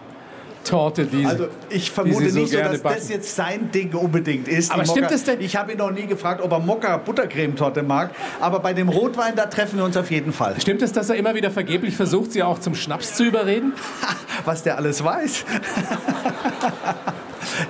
Torte, 0.68 1.06
die 1.06 1.26
Also 1.26 1.48
ich 1.70 1.92
vermute 1.92 2.30
so 2.30 2.40
nicht 2.40 2.52
so, 2.52 2.58
dass 2.58 2.82
backen. 2.82 2.96
das 3.00 3.10
jetzt 3.10 3.36
sein 3.36 3.72
Ding 3.72 3.94
unbedingt 3.94 4.48
ist. 4.48 4.72
Aber 4.72 4.86
stimmt 4.86 5.12
es 5.12 5.24
denn? 5.24 5.42
Ich 5.42 5.56
habe 5.56 5.72
ihn 5.72 5.78
noch 5.78 5.92
nie 5.92 6.06
gefragt, 6.06 6.42
ob 6.42 6.52
er 6.52 6.60
Mokka 6.60 6.98
Buttercremetorte 6.98 7.84
mag. 7.84 8.12
Aber 8.40 8.60
bei 8.60 8.74
dem 8.74 8.90
Rotwein, 8.90 9.36
da 9.36 9.46
treffen 9.46 9.78
wir 9.78 9.86
uns 9.86 9.98
auf 9.98 10.12
jeden 10.12 10.34
Fall. 10.34 10.60
Stimmt 10.60 10.82
es, 10.82 10.92
dass 10.92 11.10
er 11.10 11.16
immer 11.16 11.36
wieder 11.36 11.52
vergeblich 11.52 11.96
versucht, 11.96 12.32
Sie 12.32 12.44
auch 12.44 12.60
zum 12.60 12.76
Schnaps 12.76 13.16
zu 13.16 13.24
überreden? 13.24 13.74
Was 14.46 14.64
der 14.64 14.78
alles 14.78 15.04
weiß. 15.04 15.46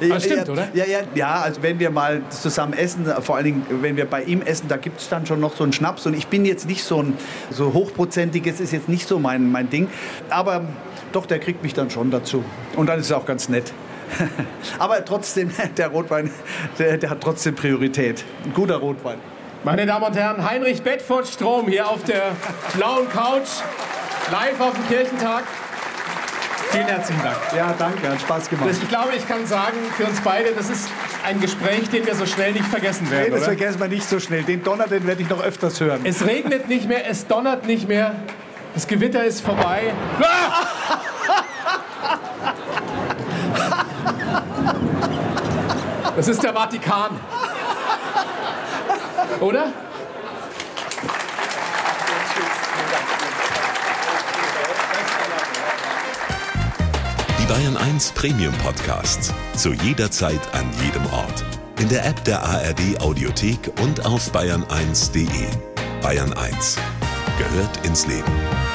Aber 0.01 0.19
stimmt, 0.19 0.47
ja, 0.47 0.53
oder? 0.53 0.67
Ja, 0.73 0.85
ja, 0.85 0.99
ja, 1.15 1.41
also 1.41 1.61
wenn 1.61 1.79
wir 1.79 1.89
mal 1.89 2.21
zusammen 2.29 2.73
essen, 2.73 3.05
vor 3.21 3.35
allen 3.35 3.45
Dingen, 3.45 3.65
wenn 3.81 3.95
wir 3.95 4.05
bei 4.05 4.23
ihm 4.23 4.41
essen, 4.41 4.67
da 4.67 4.77
gibt 4.77 4.99
es 4.99 5.09
dann 5.09 5.25
schon 5.25 5.39
noch 5.39 5.55
so 5.55 5.63
einen 5.63 5.73
Schnaps. 5.73 6.05
Und 6.05 6.13
ich 6.15 6.27
bin 6.27 6.45
jetzt 6.45 6.67
nicht 6.67 6.83
so 6.83 7.01
ein 7.01 7.13
so 7.51 7.73
hochprozentiges, 7.73 8.59
ist 8.59 8.73
jetzt 8.73 8.89
nicht 8.89 9.07
so 9.07 9.19
mein, 9.19 9.51
mein 9.51 9.69
Ding. 9.69 9.87
Aber 10.29 10.65
doch, 11.11 11.25
der 11.25 11.39
kriegt 11.39 11.63
mich 11.63 11.73
dann 11.73 11.89
schon 11.89 12.11
dazu. 12.11 12.43
Und 12.75 12.87
dann 12.87 12.99
ist 12.99 13.07
es 13.07 13.11
auch 13.11 13.25
ganz 13.25 13.49
nett. 13.49 13.73
Aber 14.79 15.03
trotzdem, 15.03 15.51
der 15.77 15.89
Rotwein, 15.89 16.31
der, 16.79 16.97
der, 16.97 17.09
hat 17.09 17.21
trotzdem 17.21 17.55
Priorität. 17.55 18.23
Ein 18.45 18.53
guter 18.53 18.77
Rotwein. 18.77 19.17
Meine 19.63 19.85
Damen 19.85 20.05
und 20.05 20.15
Herren, 20.15 20.49
Heinrich 20.49 20.81
Bedford 20.81 21.27
Strom 21.27 21.67
hier 21.67 21.89
auf 21.89 22.03
der 22.03 22.31
blauen 22.75 23.09
Couch, 23.09 23.49
live 24.31 24.61
auf 24.61 24.73
dem 24.73 24.87
Kirchentag. 24.87 25.43
Vielen 26.69 26.85
herzlichen 26.85 27.23
Dank. 27.23 27.37
Ja, 27.55 27.73
danke, 27.77 28.09
hat 28.09 28.21
Spaß 28.21 28.49
gemacht. 28.49 28.69
Ich 28.71 28.89
glaube, 28.89 29.09
ich 29.15 29.27
kann 29.27 29.45
sagen, 29.45 29.77
für 29.95 30.05
uns 30.05 30.19
beide, 30.21 30.51
das 30.51 30.69
ist 30.69 30.89
ein 31.25 31.39
Gespräch, 31.39 31.89
den 31.89 32.05
wir 32.05 32.13
so 32.13 32.25
schnell 32.25 32.51
nicht 32.51 32.65
vergessen 32.65 33.09
werden. 33.09 33.25
Nee, 33.25 33.29
das 33.31 33.39
oder? 33.39 33.47
vergessen 33.47 33.79
wir 33.79 33.87
nicht 33.87 34.07
so 34.07 34.19
schnell. 34.19 34.43
Den 34.43 34.63
Donner, 34.63 34.87
den 34.87 35.07
werde 35.07 35.21
ich 35.21 35.29
noch 35.29 35.41
öfters 35.41 35.79
hören. 35.79 36.01
Es 36.03 36.25
regnet 36.25 36.67
nicht 36.67 36.87
mehr, 36.87 37.09
es 37.09 37.25
donnert 37.27 37.65
nicht 37.65 37.87
mehr. 37.87 38.15
Das 38.77 38.87
Gewitter 38.87 39.25
ist 39.25 39.41
vorbei. 39.41 39.91
Ah! 40.21 40.67
Das 46.15 46.27
ist 46.27 46.43
der 46.43 46.53
Vatikan. 46.53 47.19
Oder? 49.39 49.73
Die 57.39 57.45
Bayern 57.47 57.77
1 57.77 58.11
Premium 58.11 58.53
Podcasts. 58.59 59.33
Zu 59.55 59.73
jeder 59.73 60.11
Zeit, 60.11 60.41
an 60.53 60.69
jedem 60.83 61.07
Ort. 61.07 61.43
In 61.79 61.89
der 61.89 62.05
App 62.05 62.23
der 62.25 62.43
ARD 62.43 63.01
Audiothek 63.01 63.71
und 63.81 64.05
auf 64.05 64.31
bayern1.de. 64.31 65.47
Bayern 66.03 66.33
1 66.33 66.77
gehört 67.37 67.85
ins 67.85 68.07
Leben. 68.07 68.66